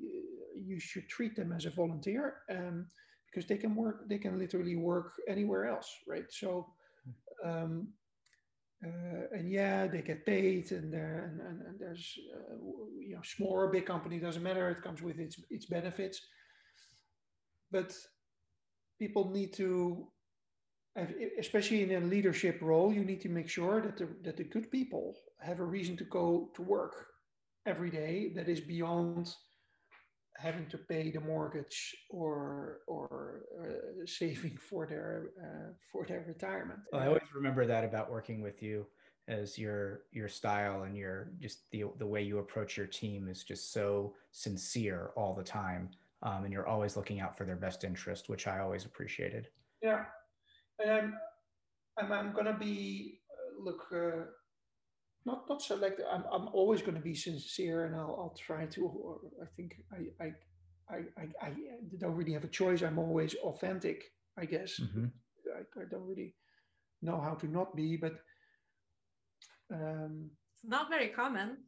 you 0.55 0.79
should 0.79 1.09
treat 1.09 1.35
them 1.35 1.53
as 1.53 1.67
a 1.67 1.71
volunteer. 1.71 2.37
Um, 2.51 2.87
because 3.33 3.49
they 3.49 3.57
can 3.57 3.75
work, 3.75 4.09
they 4.09 4.19
can 4.19 4.39
literally 4.39 4.77
work 4.77 5.15
anywhere 5.27 5.67
else, 5.67 5.91
right? 6.07 6.27
So, 6.31 6.67
um, 7.45 7.89
uh, 8.85 9.27
and 9.33 9.51
yeah, 9.51 9.87
they 9.87 10.03
get 10.03 10.27
paid, 10.27 10.71
and 10.73 10.93
there 10.93 11.31
and, 11.31 11.41
and, 11.41 11.63
and 11.67 11.81
there's 11.81 12.19
uh, 12.35 12.57
you 12.99 13.15
know 13.15 13.23
small 13.23 13.53
or 13.53 13.69
big 13.69 13.87
company 13.87 14.19
doesn't 14.19 14.43
matter. 14.43 14.69
It 14.71 14.83
comes 14.83 15.03
with 15.03 15.19
its 15.19 15.41
its 15.51 15.67
benefits, 15.67 16.21
but 17.71 17.97
people 18.99 19.31
need 19.31 19.53
to 19.55 20.09
especially 21.39 21.83
in 21.83 22.03
a 22.03 22.07
leadership 22.07 22.59
role 22.61 22.93
you 22.93 23.05
need 23.05 23.21
to 23.21 23.29
make 23.29 23.49
sure 23.49 23.81
that 23.81 23.97
the 23.97 24.09
that 24.23 24.37
the 24.37 24.45
good 24.45 24.71
people 24.71 25.17
have 25.41 25.59
a 25.61 25.65
reason 25.65 25.97
to 25.97 26.05
go 26.05 26.51
to 26.55 26.63
work 26.63 27.07
every 27.67 27.91
day 27.91 28.33
that 28.35 28.49
is 28.49 28.61
beyond 28.61 29.35
having 30.37 30.67
to 30.67 30.79
pay 30.79 31.11
the 31.11 31.21
mortgage 31.21 31.95
or 32.11 32.81
or 32.87 33.43
uh, 33.63 34.05
saving 34.07 34.57
for 34.69 34.87
their 34.87 35.31
uh, 35.43 35.73
for 35.91 36.05
their 36.07 36.25
retirement. 36.27 36.81
Well, 36.93 37.03
I 37.03 37.07
always 37.07 37.23
remember 37.35 37.67
that 37.67 37.85
about 37.85 38.11
working 38.11 38.43
with 38.43 38.63
you 38.63 38.87
as 39.29 39.59
your 39.59 40.03
your 40.11 40.29
style 40.29 40.83
and 40.83 40.97
your 40.97 41.31
just 41.41 41.71
the 41.71 41.85
the 41.99 42.07
way 42.07 42.23
you 42.23 42.39
approach 42.39 42.77
your 42.77 42.87
team 42.87 43.29
is 43.29 43.45
just 43.45 43.73
so 43.73 44.15
sincere 44.33 45.13
all 45.17 45.35
the 45.35 45.45
time 45.45 45.89
um, 46.23 46.45
and 46.45 46.53
you're 46.53 46.67
always 46.67 46.97
looking 46.97 47.21
out 47.21 47.37
for 47.39 47.45
their 47.45 47.57
best 47.57 47.85
interest 47.85 48.29
which 48.29 48.49
i 48.49 48.59
always 48.59 48.85
appreciated 48.85 49.49
yeah 49.81 50.05
and 50.83 50.90
i'm 50.90 51.14
i'm, 51.99 52.12
I'm 52.12 52.33
gonna 52.33 52.57
be 52.59 53.21
uh, 53.31 53.62
look 53.64 53.87
uh, 53.92 54.25
not 55.25 55.49
not 55.49 55.62
selective. 55.62 56.07
I'm 56.11 56.25
I'm 56.33 56.49
always 56.49 56.83
going 56.83 56.97
to 56.97 57.01
be 57.01 57.14
sincere, 57.14 57.85
and 57.85 57.95
I'll 57.95 58.16
I'll 58.18 58.37
try 58.38 58.66
to. 58.66 59.21
I 59.40 59.47
think 59.57 59.77
I 59.92 60.25
I 60.25 60.33
I 60.90 60.97
I, 61.16 61.47
I 61.47 61.53
don't 61.99 62.16
really 62.16 62.33
have 62.33 62.45
a 62.45 62.49
choice. 62.49 62.83
I'm 62.83 62.99
always 62.99 63.35
authentic. 63.37 64.03
I 64.38 64.47
guess 64.47 64.81
mm-hmm. 64.81 65.07
I, 65.57 65.81
I 65.81 65.85
don't 65.90 66.07
really 66.07 66.35
know 67.03 67.21
how 67.21 67.35
to 67.35 67.47
not 67.47 67.77
be, 67.77 67.97
but 67.97 68.14
um, 69.73 70.31
it's 70.55 70.68
not 70.68 70.88
very 70.90 71.09
common. 71.09 71.59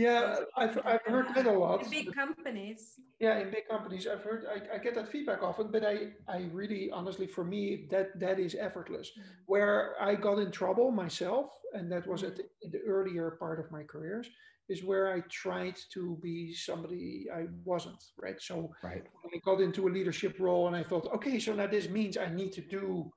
Yeah, 0.00 0.36
I've, 0.56 0.78
I've 0.84 1.02
heard 1.04 1.26
that 1.34 1.46
a 1.46 1.52
lot. 1.52 1.84
In 1.84 1.90
big 1.90 2.14
companies. 2.14 2.94
Yeah, 3.18 3.38
in 3.38 3.50
big 3.50 3.68
companies, 3.68 4.06
I've 4.06 4.22
heard 4.22 4.46
I, 4.54 4.76
I 4.76 4.78
get 4.78 4.94
that 4.94 5.08
feedback 5.12 5.42
often, 5.42 5.70
but 5.70 5.84
I 5.84 5.96
I 6.26 6.48
really 6.52 6.90
honestly 6.90 7.26
for 7.26 7.44
me 7.44 7.86
that 7.90 8.18
that 8.18 8.38
is 8.40 8.54
effortless. 8.54 9.08
Mm-hmm. 9.10 9.30
Where 9.46 9.94
I 10.00 10.14
got 10.14 10.38
in 10.38 10.50
trouble 10.50 10.90
myself, 10.90 11.50
and 11.74 11.92
that 11.92 12.06
was 12.06 12.22
mm-hmm. 12.22 12.30
at 12.30 12.36
the, 12.36 12.44
in 12.62 12.70
the 12.70 12.82
earlier 12.94 13.26
part 13.32 13.60
of 13.60 13.70
my 13.70 13.82
careers, 13.82 14.26
is 14.70 14.82
where 14.82 15.12
I 15.12 15.20
tried 15.28 15.76
to 15.94 16.18
be 16.22 16.54
somebody 16.54 17.26
I 17.40 17.42
wasn't. 17.64 18.02
Right. 18.16 18.40
So 18.40 18.70
right. 18.82 19.04
I 19.34 19.38
got 19.44 19.60
into 19.60 19.86
a 19.86 19.90
leadership 19.90 20.36
role, 20.40 20.66
and 20.68 20.76
I 20.76 20.82
thought, 20.82 21.06
okay, 21.16 21.38
so 21.38 21.54
now 21.54 21.66
this 21.66 21.88
means 21.90 22.16
I 22.16 22.30
need 22.30 22.52
to 22.52 22.62
do 22.62 23.10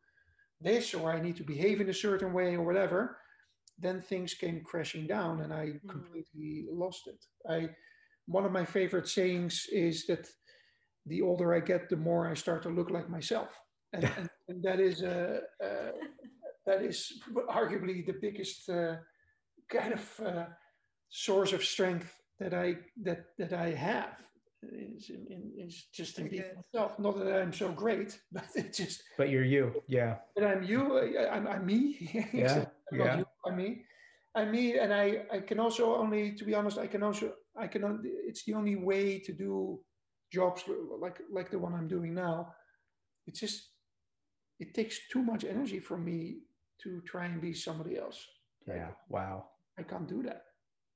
this, 0.59 0.93
or 0.93 1.13
I 1.13 1.21
need 1.21 1.37
to 1.37 1.43
behave 1.43 1.79
in 1.79 1.89
a 1.89 1.93
certain 1.93 2.33
way, 2.33 2.55
or 2.55 2.63
whatever 2.65 3.17
then 3.79 4.01
things 4.01 4.33
came 4.33 4.61
crashing 4.63 5.07
down 5.07 5.41
and 5.41 5.53
I 5.53 5.65
mm. 5.65 5.89
completely 5.89 6.65
lost 6.71 7.07
it. 7.07 7.23
I 7.49 7.69
one 8.25 8.45
of 8.45 8.51
my 8.51 8.65
favorite 8.65 9.07
sayings 9.07 9.67
is 9.71 10.05
that 10.07 10.27
the 11.05 11.21
older 11.21 11.53
I 11.53 11.59
get, 11.59 11.89
the 11.89 11.97
more 11.97 12.29
I 12.29 12.33
start 12.33 12.63
to 12.63 12.69
look 12.69 12.89
like 12.89 13.09
myself, 13.09 13.59
and, 13.91 14.03
and, 14.17 14.29
and 14.47 14.63
that 14.63 14.79
is 14.79 15.03
uh, 15.03 15.41
uh, 15.63 15.91
that 16.65 16.81
is 16.81 17.21
arguably 17.49 18.05
the 18.05 18.15
biggest 18.21 18.69
uh, 18.69 18.95
kind 19.69 19.93
of 19.93 20.19
uh, 20.25 20.45
source 21.09 21.51
of 21.53 21.63
strength 21.63 22.13
that 22.39 22.53
I 22.53 22.77
that 23.01 23.25
that 23.37 23.53
I 23.53 23.71
have 23.71 24.17
is, 24.71 25.11
is 25.57 25.87
just 25.93 26.19
in 26.19 26.29
being 26.29 26.43
myself. 26.55 26.97
Not 26.99 27.17
that 27.19 27.41
I'm 27.41 27.53
so 27.53 27.69
great, 27.69 28.17
but 28.31 28.45
it's 28.55 28.77
just. 28.77 29.03
But 29.17 29.29
you're 29.29 29.43
you, 29.43 29.83
yeah. 29.87 30.17
But 30.35 30.45
I'm 30.45 30.63
you. 30.63 31.17
I'm, 31.29 31.47
I'm 31.47 31.65
me. 31.65 32.27
Yeah, 32.33 32.65
yeah. 32.93 33.17
You, 33.19 33.25
I'm 33.45 33.57
me. 33.57 33.85
I'm 34.35 34.51
me, 34.51 34.77
and 34.79 34.93
I 34.93 35.25
I 35.31 35.39
can 35.39 35.59
also 35.59 35.95
only, 35.95 36.33
to 36.35 36.43
be 36.43 36.55
honest, 36.55 36.77
I 36.77 36.87
can 36.87 37.03
also 37.03 37.33
I 37.57 37.67
can. 37.67 37.83
Only, 37.83 38.09
it's 38.09 38.43
the 38.45 38.53
only 38.53 38.75
way 38.75 39.19
to 39.19 39.33
do 39.33 39.79
jobs 40.31 40.63
like 40.99 41.19
like 41.31 41.51
the 41.51 41.59
one 41.59 41.73
I'm 41.73 41.87
doing 41.87 42.13
now. 42.13 42.53
It's 43.27 43.39
just 43.39 43.69
it 44.59 44.73
takes 44.73 45.07
too 45.11 45.21
much 45.21 45.43
energy 45.43 45.79
from 45.79 46.03
me 46.05 46.39
to 46.83 47.01
try 47.01 47.25
and 47.25 47.41
be 47.41 47.53
somebody 47.53 47.97
else. 47.97 48.25
Yeah. 48.67 48.89
Wow. 49.09 49.45
I 49.77 49.83
can't 49.83 50.07
do 50.07 50.23
that. 50.23 50.43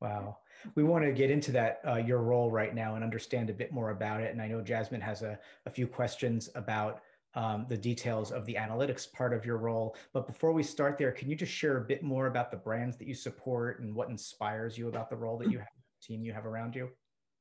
Wow. 0.01 0.37
We 0.75 0.83
want 0.83 1.05
to 1.05 1.11
get 1.11 1.31
into 1.31 1.51
that, 1.53 1.81
uh, 1.87 1.95
your 1.95 2.21
role 2.21 2.51
right 2.51 2.73
now 2.73 2.95
and 2.95 3.03
understand 3.03 3.49
a 3.49 3.53
bit 3.53 3.71
more 3.71 3.89
about 3.89 4.21
it. 4.21 4.31
And 4.31 4.41
I 4.41 4.47
know 4.47 4.61
Jasmine 4.61 5.01
has 5.01 5.23
a, 5.23 5.39
a 5.65 5.69
few 5.69 5.87
questions 5.87 6.49
about 6.55 7.01
um, 7.37 7.67
the 7.69 7.77
details 7.77 8.31
of 8.31 8.45
the 8.47 8.55
analytics 8.55 9.09
part 9.11 9.31
of 9.31 9.45
your 9.45 9.57
role. 9.57 9.95
But 10.11 10.25
before 10.25 10.53
we 10.53 10.63
start 10.63 10.97
there, 10.97 11.11
can 11.11 11.29
you 11.29 11.35
just 11.35 11.51
share 11.51 11.77
a 11.77 11.81
bit 11.81 12.01
more 12.01 12.25
about 12.25 12.49
the 12.49 12.57
brands 12.57 12.97
that 12.97 13.07
you 13.07 13.13
support 13.13 13.79
and 13.79 13.93
what 13.93 14.09
inspires 14.09 14.75
you 14.75 14.87
about 14.87 15.11
the 15.11 15.17
role 15.17 15.37
that 15.37 15.51
you 15.51 15.59
have, 15.59 15.67
team 16.01 16.23
you 16.23 16.33
have 16.33 16.47
around 16.47 16.75
you? 16.75 16.89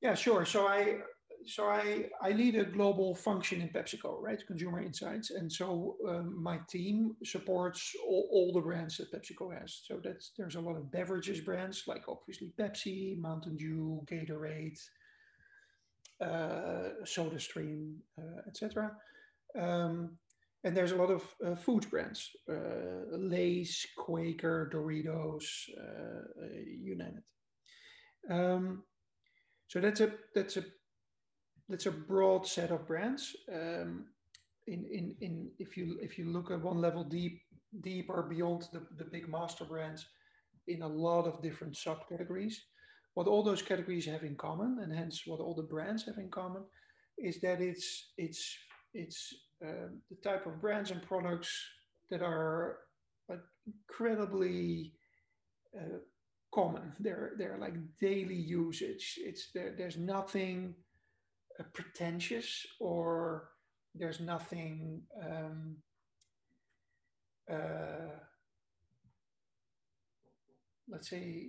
Yeah, 0.03 0.15
sure. 0.15 0.45
So 0.45 0.67
I 0.67 0.99
so 1.47 1.69
I, 1.69 2.07
I 2.21 2.31
lead 2.31 2.57
a 2.57 2.65
global 2.65 3.15
function 3.15 3.63
in 3.63 3.69
PepsiCo, 3.69 4.21
right? 4.21 4.43
Consumer 4.47 4.81
insights. 4.81 5.31
And 5.31 5.51
so 5.51 5.97
um, 6.09 6.43
my 6.43 6.59
team 6.69 7.15
supports 7.25 7.93
all, 8.07 8.29
all, 8.33 8.53
the 8.53 8.61
brands 8.61 8.97
that 8.97 9.13
PepsiCo 9.13 9.59
has. 9.59 9.83
So 9.87 10.01
that's 10.03 10.33
there's 10.37 10.57
a 10.57 10.61
lot 10.61 10.77
of 10.77 10.91
beverages 10.91 11.41
brands 11.41 11.85
like 11.87 12.03
obviously 12.09 12.53
Pepsi, 12.59 13.19
Mountain 13.19 13.57
Dew, 13.57 14.03
Gatorade, 14.11 14.79
uh, 16.21 17.05
SodaStream, 17.05 17.95
uh, 18.19 18.41
etc. 18.49 18.91
Um, 19.59 20.19
and 20.65 20.77
there's 20.77 20.93
a 20.93 20.97
lot 20.97 21.11
of 21.11 21.23
uh, 21.45 21.55
food 21.55 21.89
brands, 21.91 22.31
uh, 22.51 23.17
Lay's, 23.17 23.87
Quaker, 23.97 24.69
Doritos, 24.73 25.45
uh, 25.79 26.43
uh, 26.43 26.49
you 26.67 26.97
name 26.97 27.19
it. 27.19 28.33
Um, 28.33 28.83
so 29.69 29.81
that's 29.81 30.01
a 30.01 30.13
that's 30.35 30.57
a 30.57 30.65
that's 31.69 31.87
a 31.87 31.93
broad 31.93 32.47
set 32.47 32.71
of 32.71 32.87
brands. 32.87 33.37
Um, 33.53 34.07
in, 34.67 34.85
in, 34.91 35.15
in 35.21 35.51
if 35.61 35.77
you 35.77 35.99
if 36.03 36.19
you 36.19 36.27
look 36.27 36.51
at 36.51 36.63
one 36.63 36.81
level 36.81 37.05
deep 37.05 37.41
deeper 37.81 38.23
beyond 38.23 38.69
the, 38.73 38.83
the 38.97 39.05
big 39.05 39.29
master 39.29 39.65
brands 39.65 40.07
in 40.67 40.83
a 40.83 40.89
lot 40.89 41.27
of 41.27 41.43
different 41.43 41.75
subcategories. 41.75 42.55
What 43.15 43.29
all 43.29 43.43
those 43.43 43.63
categories 43.63 44.07
have 44.07 44.25
in 44.25 44.37
common, 44.37 44.79
and 44.83 44.93
hence 44.93 45.23
what 45.27 45.41
all 45.41 45.55
the 45.55 45.63
brands 45.63 46.05
have 46.05 46.19
in 46.19 46.31
common, 46.31 46.63
is 47.19 47.41
that 47.41 47.61
it's 47.61 48.13
it's 48.19 48.59
it's 48.93 49.35
uh, 49.65 49.89
the 50.11 50.17
type 50.23 50.47
of 50.47 50.61
brands 50.61 50.91
and 50.91 51.03
products 51.03 51.51
that 52.11 52.23
are 52.23 52.79
like 53.29 53.41
incredibly 53.67 54.93
uh, 55.77 55.99
common. 56.55 56.93
They're 57.01 57.33
they're 57.39 57.59
like 57.59 57.75
daily 58.01 58.37
usage. 58.37 59.19
It's 59.19 59.51
there. 59.55 59.75
There's 59.77 59.97
nothing 59.97 60.75
uh, 61.59 61.65
pretentious 61.73 62.67
or 62.81 63.49
there's 63.95 64.21
nothing 64.21 65.03
um, 65.25 65.77
uh, 67.51 68.19
let's 70.89 71.09
say 71.09 71.47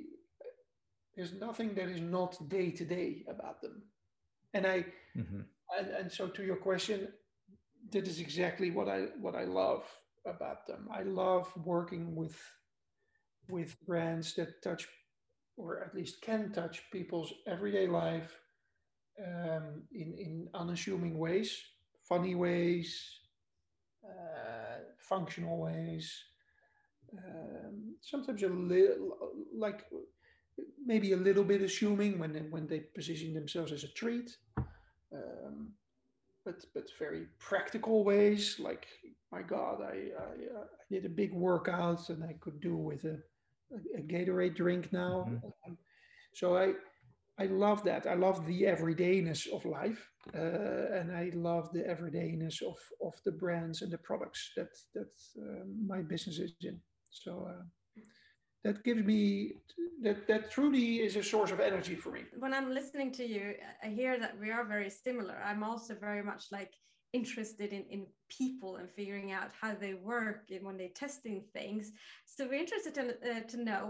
there's 1.15 1.33
nothing 1.33 1.73
that 1.75 1.89
is 1.89 2.01
not 2.01 2.37
day 2.49 2.71
to 2.71 2.85
day 2.85 3.23
about 3.27 3.61
them 3.61 3.83
and 4.53 4.65
i 4.65 4.85
mm-hmm. 5.17 5.41
and, 5.77 5.87
and 5.99 6.11
so 6.11 6.27
to 6.27 6.43
your 6.43 6.55
question 6.55 7.07
that 7.91 8.07
is 8.07 8.19
exactly 8.19 8.71
what 8.71 8.87
i 8.87 9.07
what 9.19 9.35
i 9.35 9.43
love 9.43 9.83
about 10.27 10.67
them. 10.67 10.87
I 10.91 11.03
love 11.03 11.51
working 11.65 12.15
with 12.15 12.37
with 13.49 13.75
brands 13.85 14.33
that 14.35 14.61
touch 14.61 14.87
or 15.55 15.83
at 15.83 15.95
least 15.95 16.21
can 16.21 16.51
touch 16.51 16.83
people's 16.91 17.33
everyday 17.47 17.87
life 17.87 18.39
um, 19.25 19.83
in, 19.91 20.13
in 20.19 20.47
unassuming 20.53 21.17
ways, 21.17 21.59
funny 22.07 22.35
ways, 22.35 23.03
uh, 24.05 24.81
functional 24.99 25.57
ways, 25.57 26.13
um, 27.17 27.95
sometimes 28.01 28.43
a 28.43 28.47
little 28.49 29.31
like 29.55 29.85
maybe 30.85 31.13
a 31.13 31.17
little 31.17 31.43
bit 31.43 31.61
assuming 31.61 32.19
when 32.19 32.33
they, 32.33 32.41
when 32.41 32.67
they 32.67 32.79
position 32.79 33.33
themselves 33.33 33.71
as 33.71 33.83
a 33.83 33.93
treat, 33.93 34.37
um, 35.13 35.71
but 36.47 36.65
but 36.73 36.87
very 36.97 37.25
practical 37.39 38.03
ways. 38.03 38.59
Like 38.59 38.87
my 39.31 39.41
God, 39.41 39.81
I, 39.81 39.95
I, 40.25 40.31
I 40.61 40.83
did 40.89 41.05
a 41.05 41.09
big 41.21 41.33
workout 41.33 42.09
and 42.09 42.23
I 42.23 42.33
could 42.39 42.59
do 42.61 42.75
with 42.77 43.03
a, 43.03 43.17
a, 43.75 43.99
a 43.99 44.01
Gatorade 44.01 44.55
drink 44.55 44.93
now. 44.93 45.27
Mm-hmm. 45.27 45.47
Um, 45.65 45.77
so 46.33 46.57
I 46.57 46.73
I 47.39 47.45
love 47.47 47.83
that. 47.83 48.07
I 48.07 48.15
love 48.15 48.47
the 48.47 48.63
everydayness 48.63 49.41
of 49.55 49.63
life, 49.65 50.01
uh, 50.33 50.97
and 50.97 51.11
I 51.11 51.31
love 51.35 51.65
the 51.73 51.83
everydayness 51.93 52.61
of 52.61 52.77
of 53.07 53.13
the 53.25 53.33
brands 53.33 53.81
and 53.81 53.91
the 53.91 54.03
products 54.09 54.51
that 54.55 54.73
that 54.95 55.13
uh, 55.43 55.65
my 55.93 56.01
business 56.01 56.39
is 56.39 56.53
in. 56.61 56.79
So 57.09 57.31
uh, 57.51 57.63
that 58.67 58.83
gives 58.83 59.03
me 59.13 59.53
that 60.05 60.27
that 60.27 60.43
truly 60.51 60.87
is 61.07 61.15
a 61.15 61.23
source 61.23 61.51
of 61.55 61.59
energy 61.59 61.95
for 61.95 62.11
me. 62.11 62.21
When 62.37 62.53
I'm 62.53 62.69
listening 62.79 63.11
to 63.13 63.25
you, 63.25 63.45
I 63.85 63.87
hear 63.87 64.13
that 64.23 64.33
we 64.39 64.51
are 64.51 64.65
very 64.75 64.91
similar. 65.05 65.37
I'm 65.49 65.63
also 65.63 65.95
very 66.07 66.23
much 66.31 66.43
like 66.51 66.73
interested 67.13 67.69
in, 67.77 67.83
in 67.95 68.05
people 68.29 68.71
and 68.79 68.87
figuring 68.99 69.31
out 69.31 69.49
how 69.61 69.73
they 69.73 69.93
work 69.95 70.41
and 70.51 70.63
when 70.65 70.77
they're 70.77 70.99
testing 71.05 71.37
things. 71.57 71.83
So 72.25 72.45
we're 72.47 72.61
interested 72.65 72.93
to, 72.95 73.03
uh, 73.09 73.39
to 73.51 73.57
know 73.63 73.83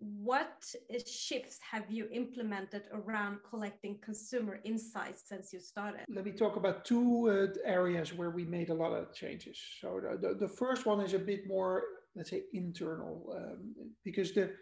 what 0.00 0.64
shifts 1.06 1.58
have 1.72 1.90
you 1.90 2.08
implemented 2.12 2.84
around 2.92 3.38
collecting 3.48 3.98
consumer 4.02 4.58
insights 4.64 5.22
since 5.30 5.52
you 5.52 5.60
started? 5.60 6.02
Let 6.08 6.24
me 6.24 6.32
talk 6.32 6.56
about 6.56 6.84
two 6.84 7.28
uh, 7.28 7.68
areas 7.68 8.14
where 8.14 8.30
we 8.30 8.44
made 8.44 8.70
a 8.70 8.74
lot 8.74 8.92
of 8.92 9.12
changes. 9.14 9.58
So 9.80 10.00
the, 10.02 10.28
the, 10.28 10.34
the 10.46 10.48
first 10.48 10.86
one 10.86 11.00
is 11.00 11.12
a 11.12 11.18
bit 11.18 11.46
more, 11.46 11.82
let's 12.16 12.30
say, 12.30 12.42
internal, 12.52 13.32
um, 13.36 13.74
because 14.04 14.32
the 14.32 14.52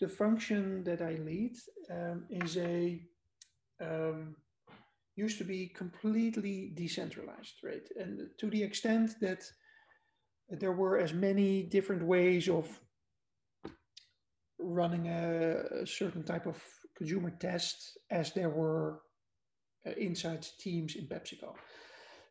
the 0.00 0.08
function 0.08 0.82
that 0.84 1.00
I 1.00 1.12
lead 1.14 1.54
um, 1.90 2.24
is 2.28 2.56
a 2.56 3.00
um, 3.80 4.34
used 5.16 5.38
to 5.38 5.44
be 5.44 5.68
completely 5.68 6.72
decentralized, 6.74 7.54
right? 7.62 7.86
And 7.96 8.28
to 8.38 8.50
the 8.50 8.62
extent 8.62 9.20
that 9.20 9.44
there 10.48 10.72
were 10.72 10.98
as 10.98 11.12
many 11.12 11.62
different 11.62 12.02
ways 12.02 12.48
of 12.48 12.66
running 14.58 15.08
a, 15.08 15.82
a 15.82 15.86
certain 15.86 16.22
type 16.22 16.46
of 16.46 16.62
consumer 16.96 17.30
test 17.30 17.98
as 18.10 18.32
there 18.32 18.50
were 18.50 19.00
uh, 19.86 19.90
inside 19.92 20.46
teams 20.58 20.96
in 20.96 21.06
PepsiCo. 21.06 21.54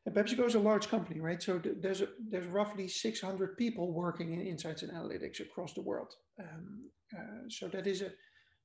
And 0.06 0.16
PepsiCo 0.16 0.48
is 0.48 0.56
a 0.56 0.60
large 0.60 0.90
company, 0.90 1.20
right? 1.20 1.42
So 1.42 1.60
th- 1.60 1.76
there's 1.80 2.02
a, 2.02 2.08
there's 2.30 2.48
roughly 2.48 2.88
600 2.88 3.58
people 3.58 3.94
working 3.94 4.34
in 4.34 4.42
insights 4.42 4.82
and 4.82 4.92
analytics 4.92 5.40
across 5.40 5.74
the 5.74 5.82
world. 5.82 6.14
Um, 6.40 6.90
uh, 7.16 7.50
so 7.50 7.68
that 7.68 7.86
is 7.86 8.02
a 8.02 8.12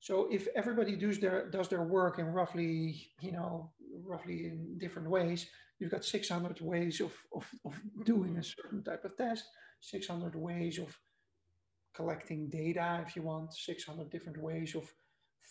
so 0.00 0.28
if 0.30 0.46
everybody 0.54 0.94
does 0.94 1.18
their 1.18 1.50
does 1.50 1.68
their 1.68 1.82
work 1.82 2.18
in 2.18 2.26
roughly 2.26 3.10
you 3.20 3.32
know 3.32 3.72
roughly 4.04 4.46
in 4.46 4.78
different 4.78 5.10
ways, 5.10 5.46
you've 5.78 5.90
got 5.90 6.04
600 6.04 6.60
ways 6.60 7.00
of 7.00 7.12
of, 7.34 7.46
of 7.64 7.74
doing 8.04 8.36
a 8.36 8.42
certain 8.42 8.82
type 8.82 9.04
of 9.04 9.16
test, 9.16 9.44
600 9.80 10.34
ways 10.36 10.78
of 10.78 10.96
collecting 11.94 12.48
data, 12.48 13.02
if 13.06 13.16
you 13.16 13.22
want, 13.22 13.54
600 13.54 14.10
different 14.10 14.40
ways 14.40 14.74
of 14.74 14.90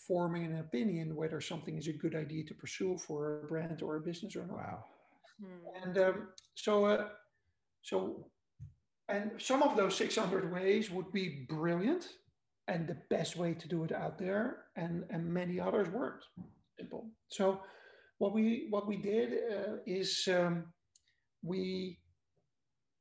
forming 0.06 0.44
an 0.44 0.58
opinion 0.58 1.16
whether 1.16 1.40
something 1.40 1.76
is 1.76 1.88
a 1.88 1.92
good 1.92 2.14
idea 2.14 2.44
to 2.44 2.54
pursue 2.54 2.96
for 2.98 3.40
a 3.42 3.46
brand 3.46 3.82
or 3.82 3.96
a 3.96 4.00
business 4.00 4.36
or 4.36 4.46
not. 4.46 4.56
Wow. 4.56 4.84
Hmm. 5.40 5.82
And 5.82 5.98
um, 5.98 6.28
so, 6.54 6.84
uh, 6.86 7.08
so, 7.82 8.26
and 9.08 9.30
some 9.38 9.62
of 9.62 9.76
those 9.76 9.96
600 9.96 10.52
ways 10.52 10.90
would 10.90 11.12
be 11.12 11.46
brilliant 11.48 12.08
and 12.68 12.88
the 12.88 12.96
best 13.10 13.36
way 13.36 13.54
to 13.54 13.68
do 13.68 13.84
it 13.84 13.92
out 13.92 14.18
there, 14.18 14.64
and 14.74 15.04
and 15.10 15.32
many 15.32 15.60
others 15.60 15.88
weren't. 15.88 16.24
Simple. 16.76 17.06
So, 17.28 17.60
what 18.18 18.32
we 18.32 18.66
what 18.70 18.88
we 18.88 18.96
did 18.96 19.32
uh, 19.32 19.76
is 19.86 20.28
um, 20.28 20.64
we 21.42 22.00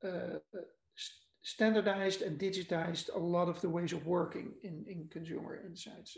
uh, 0.04 0.38
standardized 1.46 2.22
and 2.24 2.40
digitized 2.40 3.14
a 3.14 3.20
lot 3.20 3.48
of 3.48 3.62
the 3.62 3.70
ways 3.70 3.94
of 3.94 4.06
working 4.06 4.52
in, 4.64 4.84
in 4.88 5.08
consumer 5.12 5.62
insights, 5.64 6.18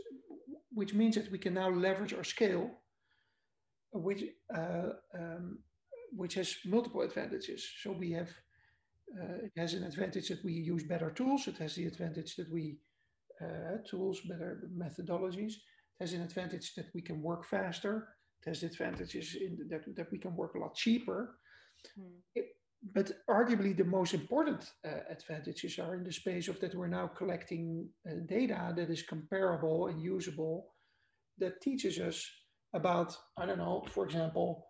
which 0.74 0.94
means 0.94 1.16
that 1.16 1.30
we 1.32 1.38
can 1.38 1.54
now 1.54 1.70
leverage 1.70 2.14
our 2.14 2.24
scale, 2.24 2.72
which, 3.92 4.24
uh, 4.56 4.90
um, 5.14 5.60
which 6.12 6.36
has 6.36 6.56
multiple 6.66 7.02
advantages. 7.02 7.68
So 7.82 7.92
we 7.92 8.12
have, 8.12 8.30
uh, 9.20 9.46
it 9.46 9.52
has 9.58 9.74
an 9.74 9.84
advantage 9.84 10.30
that 10.30 10.44
we 10.44 10.54
use 10.54 10.84
better 10.84 11.12
tools. 11.12 11.48
It 11.48 11.58
has 11.58 11.76
the 11.76 11.86
advantage 11.86 12.36
that 12.36 12.52
we, 12.52 12.80
uh, 13.42 13.78
tools, 13.90 14.22
better 14.22 14.70
methodologies. 14.76 15.54
It 15.54 16.02
has 16.02 16.14
an 16.14 16.22
advantage 16.22 16.76
that 16.76 16.88
we 16.94 17.02
can 17.02 17.22
work 17.22 17.46
faster. 17.46 18.10
It 18.42 18.50
has 18.50 18.64
advantages 18.64 19.36
in 19.36 19.68
that, 19.70 19.84
that 19.96 20.12
we 20.12 20.18
can 20.18 20.36
work 20.36 20.56
a 20.56 20.60
lot 20.60 20.76
cheaper. 20.76 21.40
Hmm. 21.96 22.18
It, 22.36 22.48
but 22.94 23.12
arguably 23.30 23.76
the 23.76 23.84
most 23.84 24.14
important 24.14 24.72
uh, 24.86 25.00
advantages 25.10 25.80
are 25.80 25.96
in 25.96 26.04
the 26.04 26.12
space 26.12 26.48
of 26.48 26.60
that 26.60 26.76
we're 26.76 26.88
now 26.88 27.08
collecting 27.08 27.90
uh, 28.08 28.14
data 28.28 28.74
that 28.76 28.90
is 28.90 29.02
comparable 29.02 29.88
and 29.88 30.02
usable 30.02 30.74
that 31.40 31.62
teaches 31.62 32.00
us 32.00 32.30
about 32.74 33.18
i 33.38 33.46
don't 33.46 33.58
know 33.58 33.84
for 33.90 34.06
example 34.06 34.68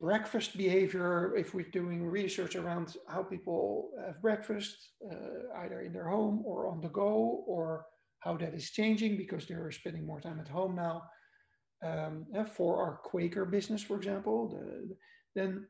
breakfast 0.00 0.56
behavior 0.56 1.34
if 1.36 1.52
we're 1.54 1.70
doing 1.70 2.02
research 2.02 2.56
around 2.56 2.96
how 3.08 3.22
people 3.22 3.90
have 4.04 4.20
breakfast 4.22 4.92
uh, 5.10 5.58
either 5.62 5.82
in 5.82 5.92
their 5.92 6.08
home 6.08 6.42
or 6.44 6.68
on 6.68 6.80
the 6.80 6.88
go 6.88 7.44
or 7.46 7.86
how 8.20 8.36
that 8.36 8.54
is 8.54 8.70
changing 8.70 9.16
because 9.16 9.46
they're 9.46 9.70
spending 9.70 10.06
more 10.06 10.20
time 10.20 10.40
at 10.40 10.48
home 10.48 10.74
now 10.74 11.02
um, 11.84 12.26
for 12.54 12.82
our 12.82 12.96
quaker 13.04 13.44
business 13.44 13.82
for 13.82 13.96
example 13.96 14.48
the, 14.48 14.96
then 15.34 15.66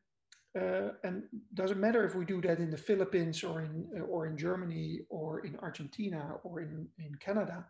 uh, 0.58 0.90
and 1.04 1.22
doesn't 1.54 1.80
matter 1.80 2.04
if 2.04 2.14
we 2.16 2.24
do 2.24 2.40
that 2.40 2.58
in 2.58 2.70
the 2.70 2.76
Philippines 2.76 3.44
or 3.44 3.60
in 3.60 3.86
uh, 3.96 4.02
or 4.02 4.26
in 4.26 4.36
Germany 4.36 5.00
or 5.08 5.46
in 5.46 5.56
Argentina 5.62 6.34
or 6.42 6.60
in, 6.60 6.88
in 6.98 7.14
Canada. 7.20 7.64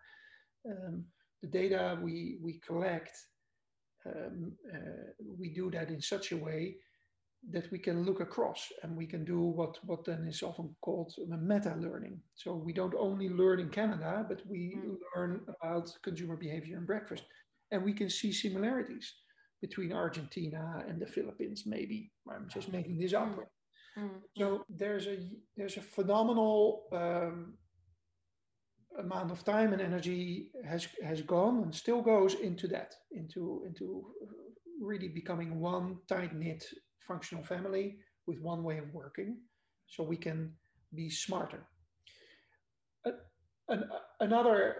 Um, 0.66 1.04
the 1.42 1.48
data 1.48 1.98
we 2.02 2.38
we 2.42 2.58
collect, 2.66 3.14
um, 4.06 4.52
uh, 4.72 5.12
we 5.38 5.50
do 5.50 5.70
that 5.70 5.90
in 5.90 6.00
such 6.00 6.32
a 6.32 6.36
way 6.36 6.76
that 7.50 7.70
we 7.72 7.78
can 7.78 8.04
look 8.04 8.20
across 8.20 8.68
and 8.82 8.94
we 8.94 9.06
can 9.06 9.24
do 9.24 9.40
what 9.40 9.78
what 9.84 10.04
then 10.04 10.26
is 10.28 10.42
often 10.42 10.74
called 10.82 11.12
meta 11.40 11.74
learning. 11.78 12.20
So 12.34 12.54
we 12.54 12.72
don't 12.72 12.94
only 12.94 13.28
learn 13.28 13.60
in 13.60 13.70
Canada, 13.70 14.24
but 14.28 14.42
we 14.46 14.76
mm. 14.76 14.96
learn 15.16 15.40
about 15.48 15.90
consumer 16.02 16.36
behavior 16.36 16.76
and 16.76 16.86
breakfast, 16.86 17.24
and 17.70 17.82
we 17.82 17.94
can 17.94 18.10
see 18.10 18.32
similarities 18.32 19.14
between 19.60 19.92
Argentina 19.92 20.84
and 20.88 21.00
the 21.00 21.06
Philippines, 21.06 21.64
maybe. 21.66 22.10
I'm 22.30 22.48
just 22.48 22.72
making 22.72 22.98
this 22.98 23.14
up. 23.14 23.28
Mm. 23.98 24.20
So 24.36 24.64
there's 24.68 25.06
a 25.06 25.18
there's 25.56 25.76
a 25.76 25.82
phenomenal 25.82 26.84
um, 26.92 27.54
amount 28.98 29.31
of 29.31 29.44
time 29.44 29.72
and 29.72 29.81
energy 29.81 30.50
has 30.66 30.88
has 31.03 31.22
gone 31.22 31.62
and 31.62 31.74
still 31.74 32.03
goes 32.03 32.35
into 32.35 32.66
that, 32.68 32.94
into 33.12 33.62
into 33.66 34.07
really 34.81 35.09
becoming 35.09 35.61
one 35.61 35.98
tight 36.09 36.35
knit 36.35 36.64
functional 37.07 37.44
family 37.44 37.96
with 38.26 38.40
one 38.40 38.62
way 38.62 38.79
of 38.79 38.92
working, 38.92 39.37
so 39.87 40.03
we 40.03 40.16
can 40.16 40.53
be 40.94 41.09
smarter. 41.11 41.66
Uh, 43.07 43.12
an, 43.68 43.85
another 44.20 44.76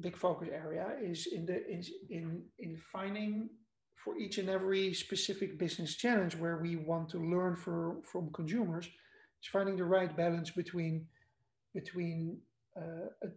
big 0.00 0.16
focus 0.16 0.48
area 0.52 0.86
is 1.02 1.26
in 1.26 1.46
the 1.46 1.66
is 1.68 1.90
in 2.08 2.42
in 2.58 2.76
finding 2.92 3.48
for 4.04 4.18
each 4.18 4.38
and 4.38 4.48
every 4.48 4.94
specific 4.94 5.58
business 5.58 5.94
challenge 5.96 6.34
where 6.34 6.56
we 6.56 6.76
want 6.76 7.08
to 7.10 7.18
learn 7.18 7.54
for, 7.54 7.96
from 8.10 8.30
consumers 8.32 8.86
is 8.86 9.48
finding 9.52 9.76
the 9.76 9.84
right 9.84 10.16
balance 10.16 10.50
between 10.50 11.06
between 11.74 12.38
uh, 12.80 13.28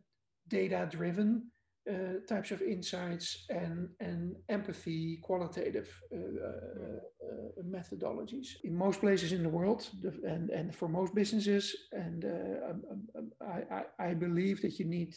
data 0.47 0.87
driven 0.91 1.43
uh, 1.89 2.19
types 2.29 2.51
of 2.51 2.61
insights 2.61 3.45
and, 3.49 3.89
and 3.99 4.35
empathy 4.49 5.19
qualitative 5.21 5.89
uh, 6.13 6.17
uh, 6.17 6.99
uh, 7.27 7.63
methodologies 7.63 8.47
in 8.63 8.75
most 8.75 9.01
places 9.01 9.33
in 9.33 9.43
the 9.43 9.49
world 9.49 9.89
and, 10.23 10.49
and 10.49 10.73
for 10.73 10.87
most 10.87 11.13
businesses 11.13 11.75
and 11.91 12.25
uh, 12.25 12.69
um, 12.69 12.83
um, 12.89 13.01
um, 13.17 13.31
I, 13.41 13.75
I, 13.75 14.09
I 14.09 14.13
believe 14.13 14.61
that 14.61 14.79
you 14.79 14.85
need 14.85 15.13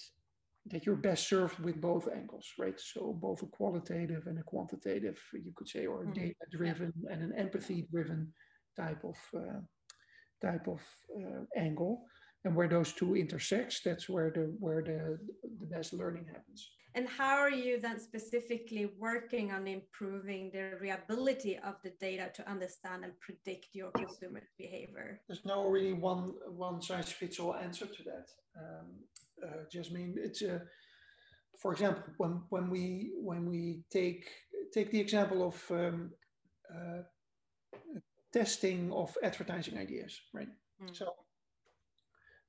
that 0.71 0.85
you're 0.85 0.97
best 0.97 1.29
served 1.29 1.59
with 1.61 1.81
both 1.81 2.09
angles, 2.12 2.47
right? 2.59 2.79
So 2.79 3.12
both 3.12 3.43
a 3.43 3.47
qualitative 3.47 4.27
and 4.27 4.39
a 4.39 4.43
quantitative, 4.43 5.19
you 5.33 5.53
could 5.55 5.69
say, 5.69 5.87
or 5.87 6.03
a 6.03 6.07
mm-hmm. 6.07 6.15
data-driven 6.15 6.93
and 7.09 7.23
an 7.23 7.33
empathy-driven 7.37 8.33
type 8.77 9.05
of 9.05 9.17
uh, 9.37 9.61
type 10.43 10.67
of 10.67 10.81
uh, 11.17 11.45
angle. 11.57 12.05
And 12.44 12.55
where 12.55 12.68
those 12.68 12.92
two 12.92 13.16
intersect, 13.16 13.81
that's 13.85 14.09
where 14.09 14.31
the 14.31 14.55
where 14.61 14.83
the 14.83 15.18
the 15.61 15.66
best 15.66 15.92
learning 15.92 16.27
happens. 16.27 16.70
And 16.94 17.07
how 17.09 17.37
are 17.37 17.51
you 17.51 17.79
then 17.79 18.01
specifically 18.01 18.90
working 18.99 19.53
on 19.53 19.66
improving 19.66 20.51
the 20.51 20.79
reliability 20.81 21.59
of 21.59 21.75
the 21.85 21.92
data 22.01 22.31
to 22.35 22.49
understand 22.49 23.05
and 23.05 23.12
predict 23.20 23.66
your 23.75 23.90
consumer 23.90 24.42
behavior? 24.57 25.20
There's 25.29 25.44
no 25.44 25.68
really 25.68 25.92
one 25.92 26.33
one 26.49 26.81
size 26.81 27.11
fits 27.12 27.38
all 27.38 27.55
answer 27.55 27.87
to 27.87 28.03
that. 28.05 28.29
Um, 28.59 28.87
uh, 29.44 29.64
Jasmine. 29.70 30.14
It's 30.16 30.42
a, 30.42 30.62
for 31.61 31.72
example, 31.72 32.03
when 32.16 32.42
when 32.49 32.70
we 32.70 33.12
when 33.20 33.44
we 33.46 33.83
take 33.90 34.27
take 34.72 34.90
the 34.90 35.01
example 35.01 35.46
of 35.46 35.70
um, 35.70 36.12
uh, 36.75 37.03
testing 38.33 38.92
of 38.92 39.16
advertising 39.22 39.77
ideas, 39.79 40.18
right? 40.33 40.49
Mm. 40.83 40.96
So 40.96 41.12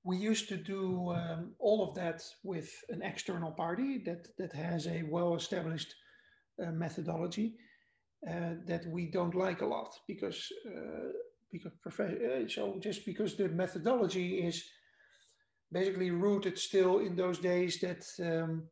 we 0.08 0.16
used 0.16 0.48
to 0.48 0.58
do 0.58 1.10
um, 1.10 1.52
all 1.60 1.80
of 1.88 1.94
that 1.96 2.24
with 2.44 2.70
an 2.90 3.02
external 3.02 3.52
party 3.52 4.02
that 4.06 4.24
that 4.38 4.54
has 4.54 4.88
a 4.88 5.04
well-established 5.04 5.94
uh, 6.64 6.72
methodology 6.72 7.48
uh, 8.32 8.54
that 8.66 8.84
we 8.88 9.04
don't 9.18 9.36
like 9.36 9.62
a 9.62 9.66
lot 9.76 9.92
because 10.08 10.40
uh, 10.66 11.10
because 11.52 11.74
uh, 12.00 12.48
so 12.48 12.78
just 12.80 13.06
because 13.06 13.36
the 13.36 13.50
methodology 13.50 14.30
is 14.48 14.64
basically 15.72 16.12
rooted 16.12 16.58
still 16.58 17.00
in 17.00 17.16
those 17.16 17.40
days 17.40 17.80
that 17.80 18.04
um, 18.22 18.64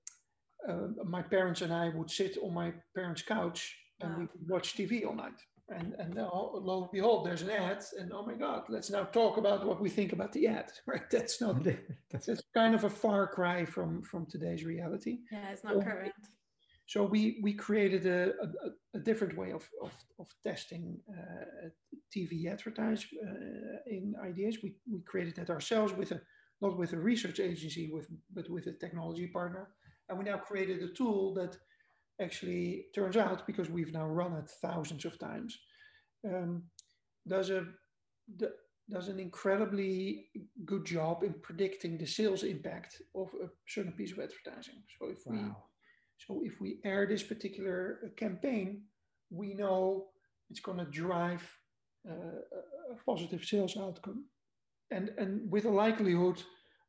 uh, 0.70 0.88
my 1.16 1.22
parents 1.22 1.62
and 1.62 1.74
I 1.74 1.90
would 1.90 2.10
sit 2.10 2.38
on 2.44 2.54
my 2.54 2.74
parents' 2.96 3.22
couch 3.22 3.76
and 4.02 4.12
wow. 4.12 4.20
we 4.20 4.24
would 4.24 4.50
watch 4.50 4.76
TV 4.78 5.06
all 5.06 5.16
night. 5.16 5.40
And 5.70 5.94
and 5.98 6.16
lo 6.16 6.82
and 6.82 6.92
behold, 6.92 7.26
there's 7.26 7.42
an 7.42 7.50
ad, 7.50 7.84
and 8.00 8.12
oh 8.14 8.26
my 8.26 8.34
God, 8.34 8.64
let's 8.70 8.90
now 8.90 9.04
talk 9.04 9.38
about 9.38 9.66
what 9.66 9.82
we 9.82 9.90
think 9.90 10.14
about 10.14 10.32
the 10.32 10.48
ad. 10.48 10.72
Right? 10.86 11.10
That's 11.10 11.42
not 11.42 11.64
that's, 12.12 12.28
that's 12.28 12.44
kind 12.54 12.76
of 12.76 12.84
a 12.84 12.90
far 12.90 13.28
cry 13.28 13.66
from 13.66 14.04
from 14.04 14.26
today's 14.26 14.64
reality. 14.64 15.20
Yeah, 15.32 15.50
it's 15.52 15.64
not 15.64 15.84
current. 15.84 16.14
So 16.88 17.04
we 17.04 17.40
we 17.42 17.54
created 17.54 18.06
a, 18.06 18.34
a, 18.44 18.98
a 18.98 19.00
different 19.00 19.36
way 19.38 19.52
of 19.52 19.68
of, 19.82 19.92
of 20.20 20.28
testing 20.44 21.00
uh, 21.10 21.70
TV 22.16 22.52
advertise 22.52 23.06
uh, 23.24 23.78
in 23.88 24.14
ideas. 24.24 24.58
We 24.62 24.76
we 24.92 25.02
created 25.02 25.36
that 25.38 25.50
ourselves 25.50 25.94
with 25.94 26.12
a 26.12 26.22
not 26.62 26.78
with 26.78 26.94
a 26.94 26.98
research 26.98 27.40
agency, 27.40 27.90
with 27.92 28.08
but 28.34 28.50
with 28.50 28.68
a 28.68 28.74
technology 28.74 29.28
partner, 29.28 29.70
and 30.10 30.18
we 30.18 30.26
now 30.26 30.38
created 30.38 30.84
a 30.84 30.94
tool 30.94 31.34
that 31.34 31.58
actually 32.22 32.86
turns 32.94 33.18
out 33.18 33.46
because 33.46 33.70
we've 33.70 33.94
now 33.94 34.06
run 34.08 34.34
it 34.34 34.50
thousands 34.62 35.06
of 35.06 35.18
times 35.20 35.58
um, 36.28 36.64
does 37.28 37.50
a 37.50 37.66
does 38.90 39.08
an 39.08 39.20
incredibly 39.20 40.28
good 40.64 40.86
job 40.86 41.24
in 41.24 41.34
predicting 41.42 41.98
the 41.98 42.06
sales 42.06 42.44
impact 42.44 43.02
of 43.16 43.30
a 43.44 43.48
certain 43.68 43.92
piece 43.92 44.12
of 44.12 44.20
advertising 44.20 44.82
so 44.98 45.08
if 45.10 45.26
wow. 45.26 45.34
we 45.34 45.40
so 46.18 46.42
if 46.44 46.62
we 46.62 46.80
air 46.86 47.06
this 47.06 47.24
particular 47.24 48.12
campaign 48.16 48.84
we 49.30 49.54
know 49.54 50.06
it's 50.50 50.60
going 50.60 50.78
to 50.78 50.86
drive 50.86 51.44
uh, 52.10 52.40
a 52.92 52.96
positive 53.06 53.44
sales 53.44 53.78
outcome 53.78 54.26
and 54.92 55.10
and 55.18 55.52
with 55.52 55.66
a 55.66 55.70
likelihood 55.70 56.42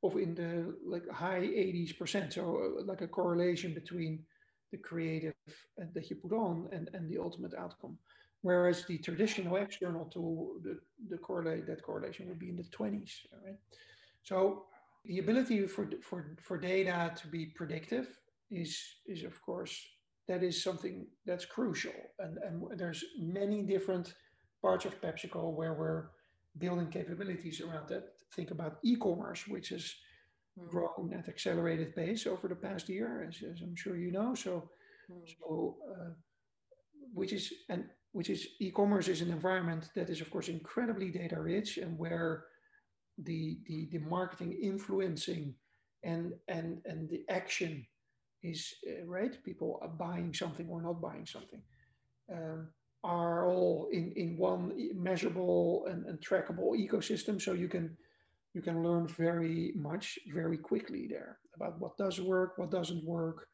of 0.02 0.16
in 0.16 0.34
the 0.34 0.74
like 0.86 1.08
high 1.10 1.40
80s 1.40 1.96
percent 1.98 2.32
so 2.32 2.42
uh, 2.78 2.84
like 2.84 3.00
a 3.00 3.08
correlation 3.08 3.72
between 3.74 4.24
the 4.72 4.78
creative 4.78 5.34
that 5.94 6.10
you 6.10 6.16
put 6.16 6.32
on 6.32 6.68
and, 6.72 6.90
and 6.94 7.08
the 7.08 7.18
ultimate 7.18 7.54
outcome. 7.54 7.98
Whereas 8.42 8.84
the 8.84 8.98
traditional 8.98 9.56
external 9.56 10.04
tool, 10.06 10.56
the, 10.62 10.78
the 11.08 11.18
correlate 11.18 11.66
that 11.66 11.82
correlation 11.82 12.28
would 12.28 12.38
be 12.38 12.50
in 12.50 12.56
the 12.56 12.62
20s, 12.64 13.12
right? 13.44 13.56
So 14.22 14.64
the 15.04 15.18
ability 15.18 15.66
for, 15.66 15.88
for, 16.02 16.36
for 16.42 16.58
data 16.58 17.12
to 17.16 17.28
be 17.28 17.46
predictive 17.46 18.08
is, 18.50 18.78
is 19.06 19.24
of 19.24 19.40
course, 19.42 19.76
that 20.28 20.42
is 20.42 20.62
something 20.62 21.06
that's 21.24 21.44
crucial. 21.44 21.92
And, 22.18 22.38
and 22.38 22.78
there's 22.78 23.04
many 23.18 23.62
different 23.62 24.14
parts 24.60 24.84
of 24.84 25.00
PepsiCo 25.00 25.52
where 25.52 25.74
we're 25.74 26.08
building 26.58 26.88
capabilities 26.88 27.60
around 27.60 27.88
that. 27.88 28.04
Think 28.34 28.50
about 28.50 28.78
e-commerce, 28.82 29.46
which 29.46 29.72
is 29.72 29.94
mm. 30.58 30.68
grown 30.68 31.12
at 31.12 31.28
accelerated 31.28 31.94
pace 31.94 32.26
over 32.26 32.48
the 32.48 32.54
past 32.54 32.88
year, 32.88 33.26
as, 33.28 33.36
as 33.42 33.60
I'm 33.62 33.76
sure 33.76 33.96
you 33.96 34.12
know. 34.12 34.34
So, 34.34 34.70
mm. 35.10 35.34
so 35.40 35.76
uh, 35.90 36.10
which 37.12 37.32
is 37.32 37.52
and 37.68 37.84
which 38.12 38.30
is 38.30 38.48
e-commerce 38.60 39.08
is 39.08 39.20
an 39.20 39.30
environment 39.30 39.90
that 39.94 40.08
is 40.08 40.20
of 40.20 40.30
course 40.30 40.48
incredibly 40.48 41.10
data 41.10 41.40
rich 41.40 41.78
and 41.78 41.98
where 41.98 42.44
the 43.18 43.58
the, 43.66 43.88
the 43.92 43.98
marketing 43.98 44.52
influencing 44.62 45.54
and 46.04 46.32
and 46.48 46.78
and 46.84 47.08
the 47.10 47.24
action 47.28 47.86
is 48.42 48.74
uh, 48.88 49.04
right 49.06 49.42
people 49.44 49.78
are 49.82 49.88
buying 49.88 50.32
something 50.32 50.68
or 50.68 50.82
not 50.82 51.00
buying 51.00 51.26
something 51.26 51.62
um, 52.32 52.68
are 53.04 53.46
all 53.46 53.88
in 53.92 54.12
in 54.16 54.36
one 54.36 54.72
measurable 54.94 55.86
and, 55.90 56.06
and 56.06 56.20
trackable 56.20 56.72
ecosystem 56.76 57.40
so 57.40 57.52
you 57.52 57.68
can 57.68 57.96
you 58.56 58.62
can 58.62 58.82
learn 58.82 59.06
very 59.06 59.72
much 59.76 60.18
very 60.32 60.56
quickly 60.56 61.06
there 61.06 61.32
about 61.54 61.78
what 61.78 61.94
does 61.98 62.18
work, 62.18 62.50
what 62.56 62.70
doesn't 62.70 63.04
work 63.04 63.48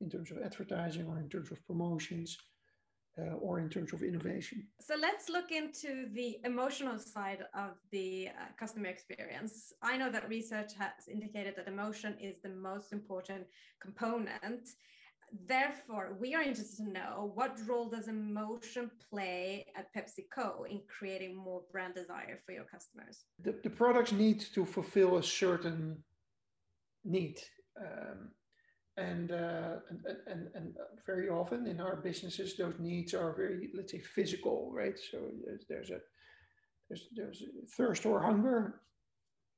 in 0.00 0.10
terms 0.10 0.32
of 0.32 0.38
advertising 0.44 1.06
or 1.06 1.20
in 1.20 1.28
terms 1.28 1.52
of 1.52 1.64
promotions 1.68 2.36
uh, 3.20 3.34
or 3.46 3.60
in 3.60 3.68
terms 3.68 3.92
of 3.92 4.02
innovation. 4.02 4.66
So 4.80 4.94
let's 5.00 5.28
look 5.28 5.52
into 5.52 6.08
the 6.18 6.38
emotional 6.44 6.98
side 6.98 7.42
of 7.54 7.72
the 7.92 8.28
uh, 8.28 8.32
customer 8.58 8.88
experience. 8.88 9.72
I 9.82 9.96
know 9.96 10.10
that 10.10 10.28
research 10.28 10.72
has 10.80 11.06
indicated 11.16 11.54
that 11.56 11.68
emotion 11.68 12.16
is 12.20 12.36
the 12.42 12.54
most 12.70 12.92
important 12.92 13.44
component 13.80 14.64
therefore, 15.46 16.16
we 16.20 16.34
are 16.34 16.42
interested 16.42 16.84
to 16.84 16.90
know 16.90 17.32
what 17.34 17.58
role 17.66 17.88
does 17.88 18.08
emotion 18.08 18.90
play 19.10 19.66
at 19.76 19.94
PepsiCo 19.94 20.68
in 20.68 20.80
creating 20.88 21.36
more 21.36 21.62
brand 21.72 21.94
desire 21.94 22.40
for 22.44 22.52
your 22.52 22.64
customers? 22.64 23.24
The, 23.42 23.54
the 23.62 23.70
products 23.70 24.12
need 24.12 24.40
to 24.54 24.64
fulfill 24.64 25.18
a 25.18 25.22
certain 25.22 26.02
need. 27.04 27.40
Um, 27.80 28.30
and, 28.96 29.32
uh, 29.32 29.76
and, 29.88 30.00
and, 30.26 30.48
and 30.54 30.74
very 31.06 31.28
often 31.28 31.66
in 31.66 31.80
our 31.80 31.96
businesses, 31.96 32.56
those 32.56 32.74
needs 32.78 33.14
are 33.14 33.32
very, 33.34 33.70
let's 33.74 33.92
say, 33.92 34.00
physical, 34.00 34.70
right? 34.72 34.98
So 35.10 35.18
there's, 35.46 35.64
there's 35.68 35.90
a 35.90 36.00
there's, 36.90 37.06
there's 37.14 37.42
a 37.42 37.66
thirst 37.76 38.04
or 38.04 38.20
hunger 38.20 38.80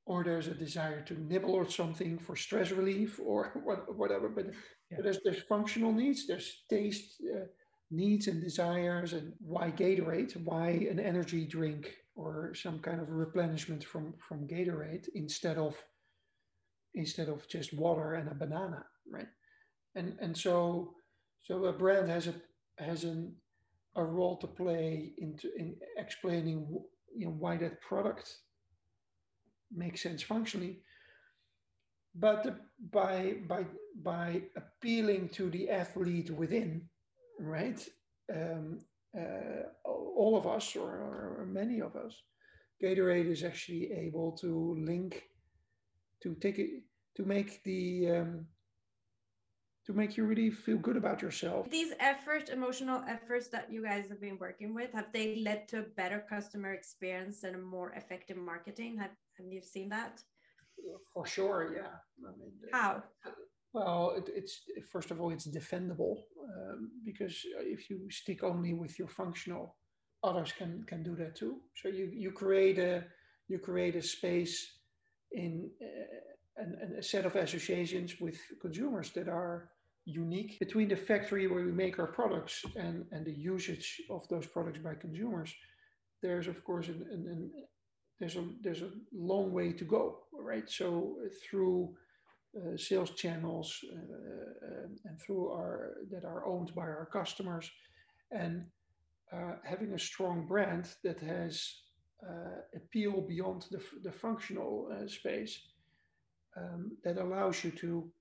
or 0.05 0.23
there's 0.23 0.47
a 0.47 0.53
desire 0.53 1.01
to 1.01 1.19
nibble 1.19 1.53
or 1.53 1.67
something 1.67 2.19
for 2.19 2.35
stress 2.35 2.71
relief 2.71 3.19
or 3.25 3.51
whatever. 3.95 4.29
But, 4.29 4.47
yeah. 4.95 5.03
there's, 5.03 5.19
there's 5.23 5.43
functional 5.43 5.91
needs, 5.91 6.27
there's 6.27 6.63
taste 6.69 7.21
uh, 7.33 7.45
needs 7.91 8.27
and 8.27 8.41
desires, 8.41 9.13
and 9.13 9.33
why 9.39 9.71
Gatorade? 9.71 10.35
Why 10.43 10.69
an 10.89 10.99
energy 10.99 11.45
drink 11.45 11.95
or 12.15 12.53
some 12.53 12.79
kind 12.79 13.01
of 13.01 13.09
replenishment 13.09 13.83
from 13.83 14.13
from 14.27 14.47
Gatorade 14.47 15.07
instead 15.15 15.57
of 15.57 15.75
instead 16.95 17.29
of 17.29 17.47
just 17.47 17.73
water 17.73 18.13
and 18.13 18.29
a 18.29 18.35
banana, 18.35 18.85
right? 19.09 19.27
And 19.95 20.17
and 20.19 20.37
so 20.37 20.93
so 21.43 21.65
a 21.65 21.73
brand 21.73 22.09
has 22.09 22.27
a 22.27 22.35
has 22.77 23.03
an 23.03 23.35
a 23.95 24.03
role 24.03 24.37
to 24.37 24.47
play 24.47 25.13
into 25.19 25.49
in 25.55 25.75
explaining 25.97 26.67
you 27.15 27.27
know 27.27 27.35
why 27.37 27.57
that 27.57 27.81
product 27.81 28.37
makes 29.75 30.01
sense 30.01 30.21
functionally. 30.21 30.79
But 32.15 32.55
by 32.91 33.35
by 33.47 33.65
by 34.01 34.43
appealing 34.55 35.29
to 35.29 35.49
the 35.49 35.69
athlete 35.69 36.29
within, 36.31 36.89
right? 37.39 37.81
Um, 38.33 38.79
uh, 39.17 39.69
all 39.85 40.35
of 40.37 40.47
us, 40.47 40.75
or, 40.75 40.89
or, 40.89 41.45
many 41.45 41.81
of 41.81 41.95
us, 41.95 42.19
Gatorade 42.81 43.29
is 43.29 43.43
actually 43.43 43.91
able 43.91 44.31
to 44.37 44.75
link, 44.79 45.21
to 46.23 46.33
take 46.35 46.57
it, 46.57 46.81
to 47.15 47.23
make 47.23 47.61
the 47.63 48.09
um, 48.09 48.47
to 49.85 49.93
make 49.93 50.17
you 50.17 50.25
really 50.25 50.49
feel 50.49 50.77
good 50.77 50.97
about 50.97 51.21
yourself. 51.21 51.69
These 51.69 51.93
efforts, 51.99 52.49
emotional 52.49 53.03
efforts 53.07 53.49
that 53.49 53.71
you 53.71 53.83
guys 53.83 54.07
have 54.09 54.21
been 54.21 54.37
working 54.39 54.73
with, 54.73 54.93
have 54.93 55.11
they 55.11 55.35
led 55.35 55.67
to 55.69 55.79
a 55.79 55.83
better 55.83 56.23
customer 56.29 56.73
experience 56.73 57.43
and 57.43 57.55
a 57.55 57.59
more 57.59 57.91
effective 57.91 58.37
marketing? 58.37 58.97
Have 58.97 59.11
have 59.37 59.47
you 59.47 59.61
seen 59.61 59.89
that? 59.89 60.23
For 61.13 61.25
sure, 61.25 61.73
yeah. 61.75 61.95
I 62.27 62.31
mean, 62.37 62.51
How? 62.71 63.03
Well, 63.73 64.13
it, 64.17 64.29
it's 64.33 64.61
first 64.91 65.11
of 65.11 65.19
all, 65.19 65.31
it's 65.31 65.47
defendable 65.47 66.17
um, 66.43 66.91
because 67.03 67.35
if 67.59 67.89
you 67.89 68.09
stick 68.11 68.43
only 68.43 68.73
with 68.73 68.99
your 68.99 69.07
functional, 69.07 69.75
others 70.23 70.51
can 70.51 70.83
can 70.87 71.03
do 71.03 71.15
that 71.15 71.35
too. 71.35 71.57
So 71.81 71.89
you 71.89 72.09
you 72.13 72.31
create 72.31 72.77
a 72.79 73.03
you 73.47 73.59
create 73.59 73.95
a 73.95 74.01
space 74.01 74.55
in 75.31 75.69
uh, 75.81 76.99
a 76.99 77.03
set 77.03 77.25
of 77.25 77.35
associations 77.35 78.19
with 78.21 78.37
consumers 78.61 79.09
that 79.11 79.27
are 79.27 79.69
unique 80.05 80.59
between 80.59 80.89
the 80.89 80.95
factory 80.95 81.47
where 81.47 81.65
we 81.65 81.71
make 81.71 81.97
our 81.97 82.11
products 82.11 82.63
and 82.75 83.05
and 83.11 83.25
the 83.25 83.33
usage 83.33 84.01
of 84.09 84.27
those 84.29 84.45
products 84.45 84.79
by 84.79 84.93
consumers. 84.93 85.53
There's 86.21 86.47
of 86.47 86.63
course 86.63 86.87
an, 86.89 87.05
an, 87.11 87.51
there's 88.19 88.35
a 88.35 88.45
there's 88.61 88.81
a 88.81 88.91
long 89.11 89.51
way 89.51 89.73
to 89.73 89.85
go, 89.85 90.19
right? 90.33 90.69
So 90.69 91.17
uh, 91.25 91.29
through 91.43 91.95
uh, 92.55 92.77
sales 92.77 93.11
channels 93.11 93.79
uh, 93.91 93.95
uh, 93.95 94.87
and 95.05 95.19
through 95.19 95.51
our 95.51 95.97
that 96.11 96.25
are 96.25 96.45
owned 96.45 96.73
by 96.75 96.83
our 96.83 97.09
customers, 97.11 97.69
and 98.31 98.65
uh, 99.31 99.55
having 99.63 99.93
a 99.93 99.99
strong 99.99 100.45
brand 100.45 100.87
that 101.03 101.19
has 101.19 101.81
uh, 102.27 102.61
appeal 102.75 103.21
beyond 103.21 103.65
the 103.71 103.81
the 104.03 104.11
functional 104.11 104.89
space 105.07 105.59
um, 106.55 106.91
that 107.03 107.17
allows 107.17 107.63
you 107.63 107.71
to 107.71 108.11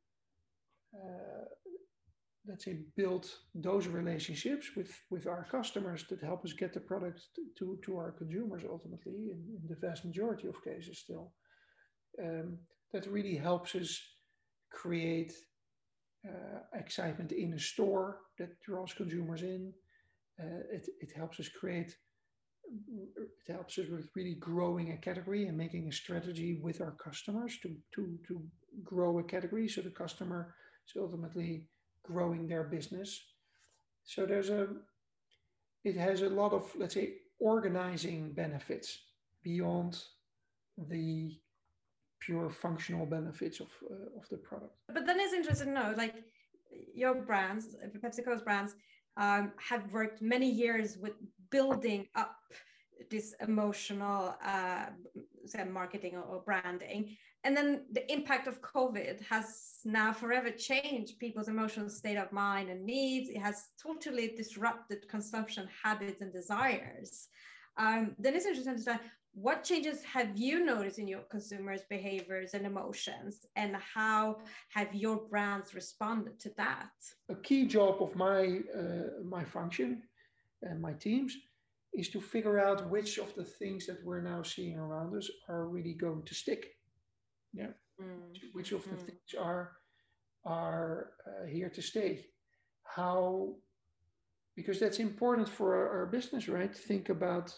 let's 2.49 2.65
say 2.65 2.79
build 2.97 3.27
those 3.55 3.87
relationships 3.87 4.71
with 4.77 4.91
with 5.11 5.27
our 5.27 5.47
customers 5.51 6.05
that 6.09 6.23
help 6.23 6.45
us 6.45 6.53
get 6.53 6.73
the 6.73 6.81
product 6.81 7.21
to 7.59 7.79
to 7.85 7.97
our 7.97 8.13
consumers 8.13 8.63
ultimately 8.69 9.31
in, 9.33 9.39
in 9.61 9.69
the 9.69 9.77
vast 9.87 10.05
majority 10.05 10.49
of 10.49 10.65
cases 10.65 10.99
still 10.99 11.33
um, 12.23 12.59
that 12.93 13.07
really 13.07 13.37
helps 13.37 13.75
us 13.75 13.99
create 14.71 15.33
uh, 16.29 16.61
excitement 16.75 17.33
in 17.33 17.55
a 17.55 17.59
store 17.59 18.19
that 18.39 18.61
draws 18.63 18.93
consumers 18.95 19.43
in. 19.43 19.73
Uh, 20.41 20.63
it, 20.73 20.89
it 21.01 21.13
helps 21.15 21.41
us 21.41 21.49
create 21.49 21.95
it 23.47 23.53
helps 23.53 23.77
us 23.79 23.87
with 23.91 24.09
really 24.15 24.37
growing 24.37 24.93
a 24.93 24.97
category 24.97 25.47
and 25.47 25.59
making 25.59 25.89
a 25.89 25.93
strategy 25.93 26.59
with 26.63 26.81
our 26.81 26.93
customers 26.93 27.59
to 27.61 27.77
to 27.95 28.17
to 28.27 28.43
grow 28.83 29.19
a 29.19 29.25
category 29.25 29.69
so 29.69 29.83
the 29.83 29.91
customer 29.91 30.55
is 30.87 30.95
ultimately 30.99 31.69
growing 32.03 32.47
their 32.47 32.65
business. 32.65 33.21
So 34.05 34.27
there's 34.27 34.51
a 34.51 34.69
it 35.85 35.97
has 35.97 36.23
a 36.23 36.29
lot 36.29 36.53
of 36.53 36.71
let's 36.77 36.95
say 36.95 37.15
organizing 37.39 38.33
benefits 38.33 38.99
beyond 39.43 40.03
the 40.89 41.33
pure 42.21 42.51
functional 42.51 43.07
benefits 43.07 43.61
of 43.61 43.69
uh, 43.91 44.19
of 44.19 44.29
the 44.29 44.37
product. 44.37 44.75
But 44.89 45.07
then 45.07 45.19
it's 45.21 45.35
interesting 45.35 45.69
to 45.69 45.75
know, 45.75 45.95
like 45.97 46.15
your 46.95 47.15
brands, 47.15 47.77
PepsiCo's 47.99 48.43
brands, 48.43 48.75
um, 49.17 49.53
have 49.59 49.93
worked 49.93 50.23
many 50.23 50.51
years 50.51 50.99
with 50.99 51.15
building 51.51 52.07
up 52.15 52.37
this 53.11 53.35
emotional 53.41 54.35
uh, 54.45 54.87
marketing 55.71 56.17
or 56.17 56.43
branding 56.45 57.17
and 57.45 57.57
then 57.57 57.85
the 57.93 58.11
impact 58.13 58.47
of 58.47 58.63
covid 58.63 59.21
has 59.23 59.73
now 59.85 60.13
forever 60.13 60.51
changed 60.51 61.19
people's 61.19 61.49
emotional 61.49 61.89
state 61.89 62.17
of 62.17 62.33
mind 62.33 62.71
and 62.71 62.85
needs. 62.85 63.31
It 63.31 63.39
has 63.39 63.71
totally 63.83 64.29
disrupted 64.37 65.09
consumption 65.09 65.69
habits 65.83 66.21
and 66.21 66.33
desires. 66.33 67.29
Um, 67.77 68.15
then 68.19 68.35
it's 68.35 68.45
interesting 68.45 68.65
to 68.65 68.71
understand 68.71 69.01
what 69.35 69.65
changes 69.65 70.03
have 70.05 70.37
you 70.37 70.65
noticed 70.65 70.99
in 70.99 71.09
your 71.09 71.23
consumers 71.31 71.81
behaviors 71.89 72.53
and 72.53 72.67
emotions? 72.67 73.47
And 73.57 73.75
how 73.77 74.39
have 74.69 74.95
your 74.95 75.17
brands 75.31 75.75
responded 75.75 76.39
to 76.41 76.53
that? 76.59 76.91
A 77.31 77.35
key 77.37 77.65
job 77.67 78.03
of 78.03 78.15
my 78.15 78.61
uh, 78.79 79.23
my 79.25 79.43
function 79.43 80.03
and 80.61 80.83
my 80.83 80.93
teams 80.93 81.35
is 81.95 82.11
to 82.11 82.21
figure 82.21 82.59
out 82.59 82.89
which 82.91 83.19
of 83.19 83.35
the 83.35 83.45
things 83.45 83.87
that 83.87 84.05
we're 84.05 84.23
now 84.23 84.43
seeing 84.43 84.77
around 84.77 85.17
us 85.17 85.31
are 85.49 85.67
really 85.67 85.95
going 85.95 86.23
to 86.25 86.35
stick 86.35 86.67
yeah 87.53 87.73
mm. 88.01 88.53
which 88.53 88.73
of 88.73 88.85
the 88.85 88.97
mm. 88.97 89.07
things 89.07 89.35
are 89.39 89.73
are 90.45 91.11
uh, 91.27 91.47
here 91.47 91.71
to 91.71 91.83
stay 91.83 92.25
how 92.85 93.55
because 94.57 94.79
that's 94.81 94.99
important 94.99 95.49
for 95.49 95.75
our, 95.75 96.01
our 96.01 96.07
business 96.07 96.49
right 96.49 96.75
think 96.75 97.09
about 97.09 97.53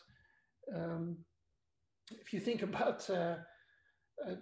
um, 0.75 1.17
if 2.11 2.33
you 2.33 2.41
think 2.41 2.63
about 2.71 3.09
uh, 3.11 3.37
uh, 4.27 4.37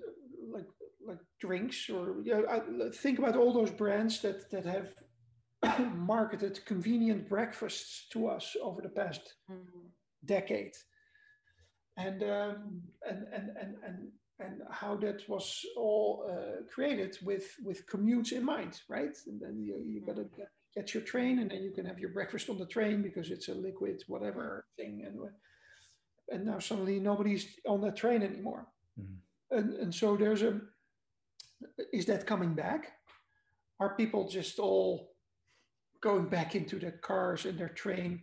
like 0.53 0.67
like 1.07 1.19
drinks 1.41 1.91
or 1.91 2.17
you 2.23 2.33
know, 2.33 2.47
I, 2.49 2.91
think 2.91 3.19
about 3.19 3.37
all 3.37 3.53
those 3.53 3.71
brands 3.71 4.21
that 4.21 4.51
that 4.51 4.65
have 4.65 4.95
marketed 5.95 6.65
convenient 6.65 7.29
breakfasts 7.29 8.07
to 8.13 8.29
us 8.29 8.57
over 8.63 8.83
the 8.83 8.89
past 8.89 9.35
mm-hmm. 9.51 9.87
decade 10.25 10.73
and, 11.97 12.23
um, 12.23 12.83
and 13.09 13.27
and 13.33 13.51
and 13.61 13.75
and 13.87 14.09
and 14.45 14.63
how 14.71 14.97
that 14.97 15.29
was 15.29 15.65
all 15.77 16.25
uh, 16.31 16.63
created 16.73 17.17
with 17.23 17.47
with 17.65 17.87
commutes 17.87 18.33
in 18.33 18.45
mind 18.45 18.81
right 18.89 19.17
and 19.27 19.41
then 19.41 19.63
you, 19.63 19.83
you 19.85 20.01
gotta 20.01 20.23
mm-hmm. 20.23 20.37
get, 20.37 20.49
get 20.75 20.95
your 20.95 21.03
train 21.03 21.39
and 21.41 21.51
then 21.51 21.63
you 21.63 21.71
can 21.71 21.85
have 21.85 21.99
your 21.99 22.11
breakfast 22.11 22.49
on 22.51 22.59
the 22.59 22.67
train 22.67 23.03
because 23.03 23.31
it's 23.31 23.49
a 23.49 23.55
liquid 23.55 24.03
whatever 24.07 24.67
thing 24.77 25.05
and 25.07 25.19
and 26.33 26.47
now 26.47 26.59
suddenly 26.59 26.99
nobody's 26.99 27.47
on 27.67 27.81
that 27.83 27.97
train 27.97 28.23
anymore. 28.23 28.67
Mm-hmm. 28.99 29.59
And, 29.59 29.75
and 29.75 29.95
so 29.95 30.17
there's 30.17 30.43
a, 30.43 30.61
is 31.93 32.07
that 32.07 32.27
coming 32.27 32.55
back? 32.55 32.93
Are 33.81 33.97
people 33.97 34.29
just 34.29 34.59
all 34.59 35.13
going 36.01 36.27
back 36.27 36.55
into 36.55 36.79
their 36.79 36.99
cars 37.03 37.45
and 37.45 37.59
their 37.59 37.69
train 37.69 38.23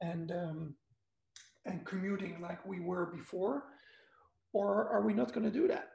and, 0.00 0.30
um, 0.32 0.74
and 1.64 1.84
commuting 1.84 2.40
like 2.40 2.64
we 2.66 2.80
were 2.80 3.06
before? 3.06 3.64
Or 4.58 4.88
are 4.88 5.02
we 5.02 5.12
not 5.12 5.32
going 5.32 5.44
to 5.44 5.52
do 5.52 5.68
that? 5.68 5.90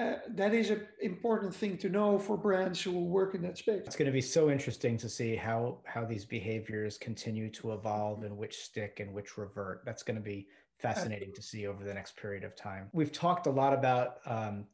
Uh, 0.00 0.18
that 0.30 0.52
is 0.52 0.70
an 0.70 0.84
important 1.00 1.54
thing 1.54 1.78
to 1.78 1.88
know 1.88 2.18
for 2.18 2.36
brands 2.36 2.82
who 2.82 2.90
work 2.90 3.36
in 3.36 3.42
that 3.42 3.56
space. 3.56 3.82
It's 3.86 3.94
going 3.94 4.06
to 4.06 4.12
be 4.12 4.20
so 4.20 4.50
interesting 4.50 4.98
to 4.98 5.08
see 5.08 5.36
how 5.36 5.78
how 5.84 6.04
these 6.04 6.24
behaviors 6.24 6.98
continue 6.98 7.48
to 7.50 7.72
evolve 7.72 8.24
and 8.24 8.36
which 8.36 8.56
stick 8.56 8.98
and 8.98 9.14
which 9.14 9.38
revert. 9.38 9.84
That's 9.86 10.02
going 10.02 10.16
to 10.16 10.28
be 10.34 10.48
fascinating 10.80 11.32
to 11.34 11.42
see 11.42 11.68
over 11.68 11.84
the 11.84 11.94
next 11.94 12.16
period 12.16 12.42
of 12.42 12.56
time. 12.56 12.90
We've 12.92 13.12
talked 13.12 13.46
a 13.46 13.50
lot 13.50 13.72
about 13.72 14.18
um, 14.26 14.66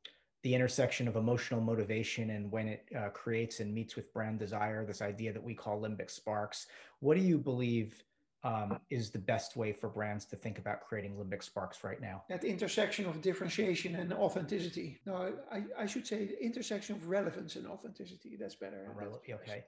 the 0.42 0.54
intersection 0.54 1.06
of 1.06 1.16
emotional 1.16 1.60
motivation 1.60 2.30
and 2.30 2.50
when 2.50 2.68
it 2.68 2.88
uh, 2.96 3.10
creates 3.10 3.60
and 3.60 3.74
meets 3.74 3.96
with 3.96 4.10
brand 4.14 4.38
desire. 4.38 4.86
This 4.86 5.02
idea 5.02 5.34
that 5.34 5.42
we 5.42 5.54
call 5.54 5.78
limbic 5.82 6.10
sparks. 6.10 6.68
What 7.00 7.18
do 7.18 7.22
you 7.22 7.36
believe? 7.36 8.02
Um, 8.42 8.78
is 8.88 9.10
the 9.10 9.18
best 9.18 9.56
way 9.56 9.72
for 9.72 9.88
brands 9.88 10.24
to 10.26 10.36
think 10.36 10.58
about 10.58 10.80
creating 10.80 11.16
limbic 11.16 11.42
sparks 11.42 11.84
right 11.84 12.00
now? 12.00 12.22
That 12.28 12.44
intersection 12.44 13.06
of 13.06 13.20
differentiation 13.20 13.96
and 13.96 14.12
authenticity. 14.12 14.98
No, 15.04 15.32
I, 15.52 15.64
I 15.78 15.86
should 15.86 16.06
say 16.06 16.26
the 16.26 16.42
intersection 16.42 16.96
of 16.96 17.08
relevance 17.08 17.56
and 17.56 17.66
authenticity. 17.66 18.36
That's 18.40 18.54
better. 18.54 18.88
Rele- 18.96 19.34
okay. 19.34 19.64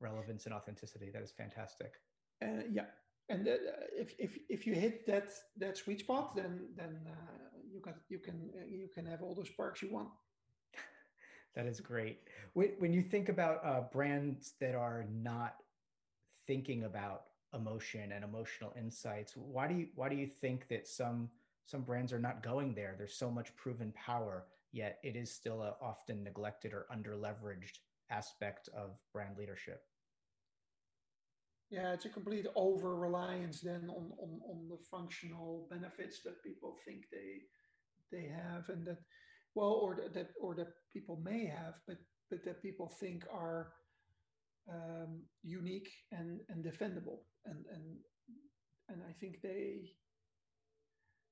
Relevance 0.00 0.46
and 0.46 0.54
authenticity. 0.54 1.10
That 1.12 1.22
is 1.22 1.30
fantastic. 1.30 1.92
Uh, 2.42 2.64
yeah. 2.70 2.86
And 3.28 3.46
uh, 3.46 3.52
if, 3.96 4.14
if, 4.18 4.36
if 4.48 4.66
you 4.66 4.74
hit 4.74 5.06
that, 5.06 5.30
that 5.58 5.76
sweet 5.76 6.00
spot, 6.00 6.34
then, 6.34 6.66
then 6.76 6.98
uh, 7.06 7.58
you, 7.72 7.80
got, 7.80 7.94
you, 8.08 8.18
can, 8.18 8.50
uh, 8.56 8.66
you 8.66 8.88
can 8.92 9.06
have 9.06 9.22
all 9.22 9.34
the 9.34 9.46
sparks 9.46 9.80
you 9.80 9.92
want. 9.92 10.08
that 11.54 11.66
is 11.66 11.80
great. 11.80 12.18
When, 12.54 12.70
when 12.78 12.92
you 12.92 13.00
think 13.00 13.28
about 13.28 13.64
uh, 13.64 13.82
brands 13.92 14.54
that 14.60 14.74
are 14.74 15.06
not 15.08 15.54
thinking 16.48 16.82
about 16.82 17.26
emotion 17.54 18.12
and 18.12 18.24
emotional 18.24 18.72
insights. 18.76 19.36
Why 19.36 19.68
do 19.68 19.74
you 19.74 19.88
why 19.94 20.08
do 20.08 20.16
you 20.16 20.26
think 20.26 20.68
that 20.68 20.86
some 20.86 21.28
some 21.64 21.82
brands 21.82 22.12
are 22.12 22.18
not 22.18 22.42
going 22.42 22.74
there? 22.74 22.94
There's 22.96 23.14
so 23.14 23.30
much 23.30 23.54
proven 23.56 23.92
power 23.92 24.44
yet 24.72 24.98
it 25.02 25.16
is 25.16 25.30
still 25.30 25.62
a 25.62 25.74
often 25.82 26.24
neglected 26.24 26.72
or 26.72 26.86
under 26.90 27.14
leveraged 27.14 27.78
aspect 28.10 28.68
of 28.74 28.98
brand 29.12 29.36
leadership. 29.38 29.82
Yeah 31.70 31.92
it's 31.92 32.04
a 32.04 32.08
complete 32.08 32.46
over 32.54 32.96
reliance 32.96 33.60
then 33.60 33.88
on, 33.88 34.12
on 34.18 34.40
on 34.50 34.68
the 34.68 34.78
functional 34.90 35.66
benefits 35.70 36.20
that 36.22 36.42
people 36.42 36.76
think 36.84 37.04
they 37.10 37.40
they 38.10 38.28
have 38.28 38.68
and 38.68 38.86
that 38.86 38.98
well 39.54 39.72
or 39.72 39.96
that 40.12 40.30
or 40.40 40.54
that 40.54 40.68
people 40.92 41.20
may 41.22 41.46
have 41.46 41.74
but 41.86 41.96
but 42.30 42.44
that 42.44 42.62
people 42.62 42.88
think 42.88 43.24
are 43.32 43.72
um, 44.70 45.22
unique 45.42 45.90
and, 46.10 46.40
and 46.48 46.64
defendable. 46.64 47.20
And, 47.46 47.64
and, 47.72 47.96
and 48.88 49.02
I 49.08 49.12
think 49.12 49.40
they, 49.42 49.92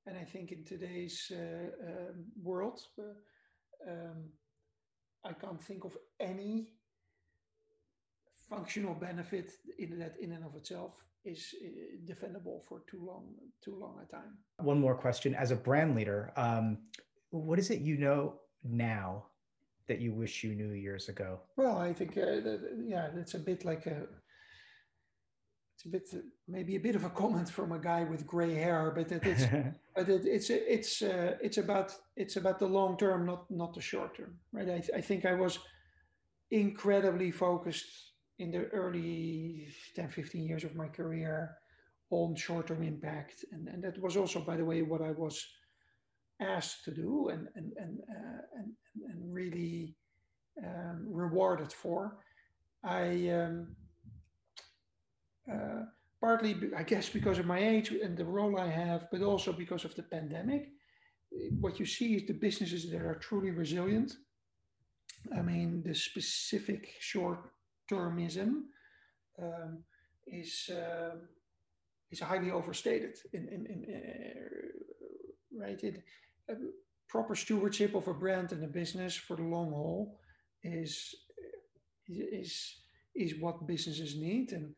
and 0.06 0.16
I 0.16 0.24
think 0.24 0.52
in 0.52 0.64
today's 0.64 1.30
uh, 1.32 1.88
um, 1.88 2.24
world, 2.42 2.80
uh, 2.98 3.90
um, 3.90 4.30
I 5.24 5.32
can't 5.32 5.62
think 5.62 5.84
of 5.84 5.96
any 6.18 6.72
functional 8.48 8.94
benefit 8.94 9.52
in 9.78 9.98
that 9.98 10.16
in 10.20 10.32
and 10.32 10.44
of 10.44 10.56
itself 10.56 10.92
is 11.24 11.54
uh, 11.62 11.68
defendable 12.12 12.64
for 12.64 12.82
too 12.90 13.02
long 13.06 13.34
too 13.64 13.76
long 13.78 13.94
a 14.02 14.06
time 14.10 14.38
one 14.58 14.80
more 14.80 14.94
question 14.94 15.34
as 15.34 15.50
a 15.50 15.56
brand 15.56 15.94
leader 15.94 16.32
um, 16.36 16.78
what 17.30 17.58
is 17.58 17.70
it 17.70 17.80
you 17.80 17.96
know 17.96 18.34
now 18.64 19.24
that 19.90 20.00
you 20.00 20.12
wish 20.12 20.44
you 20.44 20.54
knew 20.54 20.72
years 20.72 21.08
ago? 21.08 21.40
Well, 21.56 21.76
I 21.76 21.92
think, 21.92 22.16
uh, 22.16 22.36
yeah, 22.94 23.08
it's 23.16 23.34
a 23.34 23.40
bit 23.40 23.64
like 23.64 23.86
a, 23.86 24.06
it's 25.74 25.84
a 25.84 25.88
bit 25.88 26.08
maybe 26.46 26.76
a 26.76 26.80
bit 26.80 26.94
of 26.94 27.04
a 27.04 27.10
comment 27.10 27.48
from 27.50 27.72
a 27.72 27.78
guy 27.78 28.04
with 28.04 28.24
gray 28.24 28.54
hair, 28.54 28.92
but 28.94 29.10
it, 29.10 29.22
it's 29.24 29.46
but 29.96 30.08
it, 30.08 30.22
it's 30.26 30.48
it's 30.50 31.02
uh, 31.02 31.32
it's 31.42 31.58
about 31.58 31.92
it's 32.16 32.36
about 32.36 32.60
the 32.60 32.66
long 32.78 32.96
term, 32.96 33.26
not 33.26 33.50
not 33.50 33.74
the 33.74 33.80
short 33.80 34.16
term, 34.16 34.38
right? 34.52 34.68
I, 34.68 34.98
I 34.98 35.00
think 35.00 35.24
I 35.24 35.34
was 35.34 35.58
incredibly 36.52 37.32
focused 37.32 37.90
in 38.38 38.52
the 38.52 38.66
early 38.68 39.68
10, 39.96 40.08
15 40.08 40.44
years 40.44 40.64
of 40.64 40.76
my 40.76 40.88
career 40.88 41.56
on 42.10 42.36
short 42.36 42.68
term 42.68 42.82
impact, 42.84 43.44
and 43.50 43.66
and 43.66 43.82
that 43.82 44.00
was 44.00 44.16
also, 44.16 44.38
by 44.40 44.56
the 44.56 44.64
way, 44.64 44.82
what 44.82 45.02
I 45.02 45.10
was 45.10 45.34
asked 46.40 46.84
to 46.84 46.90
do 46.90 47.28
and 47.28 47.48
and 47.54 47.72
and 47.76 47.98
uh, 48.08 48.42
and, 48.58 48.72
and 49.10 49.34
really 49.34 49.94
um, 50.64 51.06
rewarded 51.08 51.72
for. 51.72 52.18
I 52.82 53.28
um, 53.28 53.76
uh, 55.52 55.84
partly, 56.20 56.56
I 56.76 56.82
guess, 56.82 57.08
because 57.08 57.38
of 57.38 57.46
my 57.46 57.58
age 57.58 57.90
and 57.90 58.16
the 58.16 58.24
role 58.24 58.58
I 58.58 58.68
have, 58.68 59.08
but 59.10 59.22
also 59.22 59.52
because 59.52 59.84
of 59.84 59.94
the 59.94 60.02
pandemic. 60.02 60.68
What 61.60 61.78
you 61.78 61.86
see 61.86 62.14
is 62.14 62.26
the 62.26 62.34
businesses 62.34 62.90
that 62.90 63.02
are 63.02 63.14
truly 63.16 63.50
resilient. 63.50 64.16
I 65.36 65.42
mean, 65.42 65.82
the 65.84 65.94
specific 65.94 66.94
short 66.98 67.38
termism 67.90 68.64
um, 69.40 69.84
is 70.26 70.70
uh, 70.70 71.16
is 72.10 72.20
highly 72.20 72.50
overstated 72.50 73.16
in, 73.32 73.48
in, 73.48 73.66
in 73.66 73.80
uh, 73.94 75.62
right. 75.62 75.82
It, 75.82 76.02
proper 77.08 77.34
stewardship 77.34 77.94
of 77.94 78.08
a 78.08 78.14
brand 78.14 78.52
and 78.52 78.62
a 78.64 78.68
business 78.68 79.16
for 79.16 79.36
the 79.36 79.42
long 79.42 79.70
haul 79.70 80.18
is 80.62 81.14
is 82.08 82.76
is 83.14 83.34
what 83.40 83.66
businesses 83.66 84.16
need. 84.16 84.52
And 84.52 84.74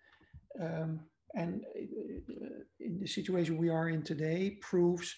um, 0.61 1.01
and 1.35 1.63
uh, 1.65 2.63
in 2.81 2.99
the 3.01 3.07
situation 3.07 3.57
we 3.57 3.71
are 3.71 3.89
in 3.89 4.03
today 4.03 4.59
proves 4.61 5.15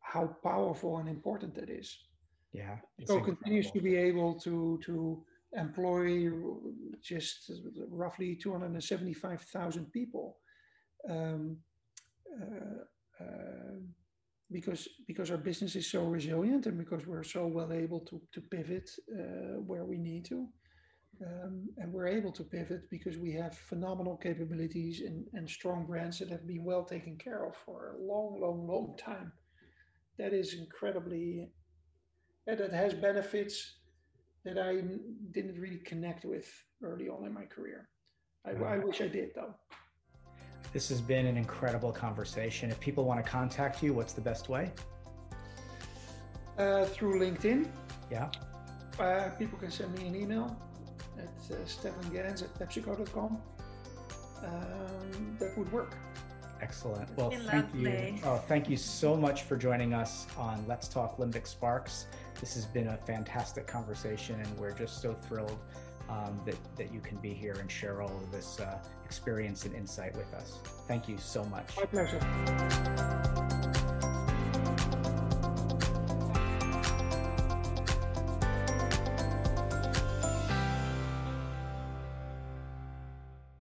how 0.00 0.36
powerful 0.42 0.98
and 0.98 1.08
important 1.08 1.54
that 1.54 1.70
is. 1.70 1.98
Yeah 2.52 2.76
so 3.06 3.20
continues 3.20 3.70
to 3.70 3.80
be 3.80 3.96
able 3.96 4.38
to 4.40 4.78
to 4.84 5.24
employ 5.54 6.30
just 7.02 7.50
roughly 7.90 8.36
275,000 8.36 9.92
people. 9.92 10.38
Um, 11.08 11.58
uh, 12.40 13.22
uh, 13.22 13.76
because 14.52 14.88
because 15.06 15.30
our 15.30 15.36
business 15.36 15.76
is 15.76 15.90
so 15.90 16.04
resilient 16.04 16.66
and 16.66 16.78
because 16.78 17.06
we're 17.06 17.22
so 17.24 17.46
well 17.46 17.72
able 17.72 18.00
to 18.00 18.20
to 18.32 18.40
pivot 18.40 18.90
uh, 19.18 19.60
where 19.66 19.84
we 19.84 19.98
need 19.98 20.24
to. 20.26 20.48
Um, 21.24 21.68
and 21.76 21.92
we're 21.92 22.08
able 22.08 22.32
to 22.32 22.42
pivot 22.42 22.90
because 22.90 23.16
we 23.16 23.32
have 23.32 23.56
phenomenal 23.56 24.16
capabilities 24.16 25.02
and, 25.02 25.24
and 25.34 25.48
strong 25.48 25.86
brands 25.86 26.18
that 26.18 26.30
have 26.30 26.46
been 26.46 26.64
well 26.64 26.84
taken 26.84 27.16
care 27.16 27.44
of 27.44 27.54
for 27.64 27.94
a 27.94 28.02
long, 28.02 28.40
long, 28.40 28.66
long 28.66 28.96
time. 28.98 29.30
That 30.18 30.32
is 30.32 30.54
incredibly, 30.54 31.48
that 32.46 32.58
has 32.72 32.94
benefits 32.94 33.76
that 34.44 34.58
I 34.58 34.82
didn't 35.30 35.60
really 35.60 35.78
connect 35.78 36.24
with 36.24 36.50
early 36.82 37.08
on 37.08 37.24
in 37.26 37.32
my 37.32 37.44
career. 37.44 37.88
I, 38.44 38.50
I 38.50 38.78
wish 38.78 39.00
I 39.00 39.08
did 39.08 39.30
though. 39.34 39.54
This 40.72 40.88
has 40.88 41.02
been 41.02 41.26
an 41.26 41.36
incredible 41.36 41.92
conversation. 41.92 42.70
If 42.70 42.80
people 42.80 43.04
want 43.04 43.22
to 43.24 43.30
contact 43.30 43.82
you, 43.82 43.92
what's 43.92 44.14
the 44.14 44.22
best 44.22 44.48
way? 44.48 44.72
Uh, 46.56 46.86
through 46.86 47.20
LinkedIn. 47.20 47.68
Yeah. 48.10 48.30
Uh, 48.98 49.28
people 49.38 49.58
can 49.58 49.70
send 49.70 49.96
me 49.98 50.06
an 50.06 50.16
email 50.16 50.56
at 51.18 51.54
uh, 51.54 51.66
Stephan 51.66 52.10
Gans 52.10 52.42
at 52.42 52.54
PepsiCo.com. 52.58 53.40
Um, 54.44 55.36
that 55.38 55.56
would 55.58 55.70
work. 55.72 55.94
Excellent. 56.62 57.14
Well, 57.16 57.30
thank 57.30 57.74
you. 57.74 58.14
Oh, 58.24 58.36
thank 58.36 58.70
you 58.70 58.76
so 58.76 59.16
much 59.16 59.42
for 59.42 59.56
joining 59.56 59.92
us 59.92 60.26
on 60.38 60.64
Let's 60.68 60.88
Talk 60.88 61.18
Limbic 61.18 61.46
Sparks. 61.46 62.06
This 62.40 62.54
has 62.54 62.66
been 62.66 62.88
a 62.88 62.96
fantastic 62.96 63.66
conversation, 63.66 64.40
and 64.40 64.58
we're 64.58 64.72
just 64.72 65.02
so 65.02 65.12
thrilled 65.12 65.58
um, 66.08 66.40
that, 66.44 66.56
that 66.76 66.92
you 66.92 67.00
can 67.00 67.16
be 67.18 67.30
here 67.30 67.56
and 67.60 67.70
share 67.70 68.02
all 68.02 68.16
of 68.16 68.30
this 68.30 68.60
uh, 68.60 68.78
experience 69.04 69.64
and 69.64 69.74
insight 69.74 70.16
with 70.16 70.32
us. 70.34 70.58
Thank 70.88 71.08
you 71.08 71.18
so 71.18 71.44
much. 71.44 71.76
My 71.76 71.84
pleasure. 71.84 72.20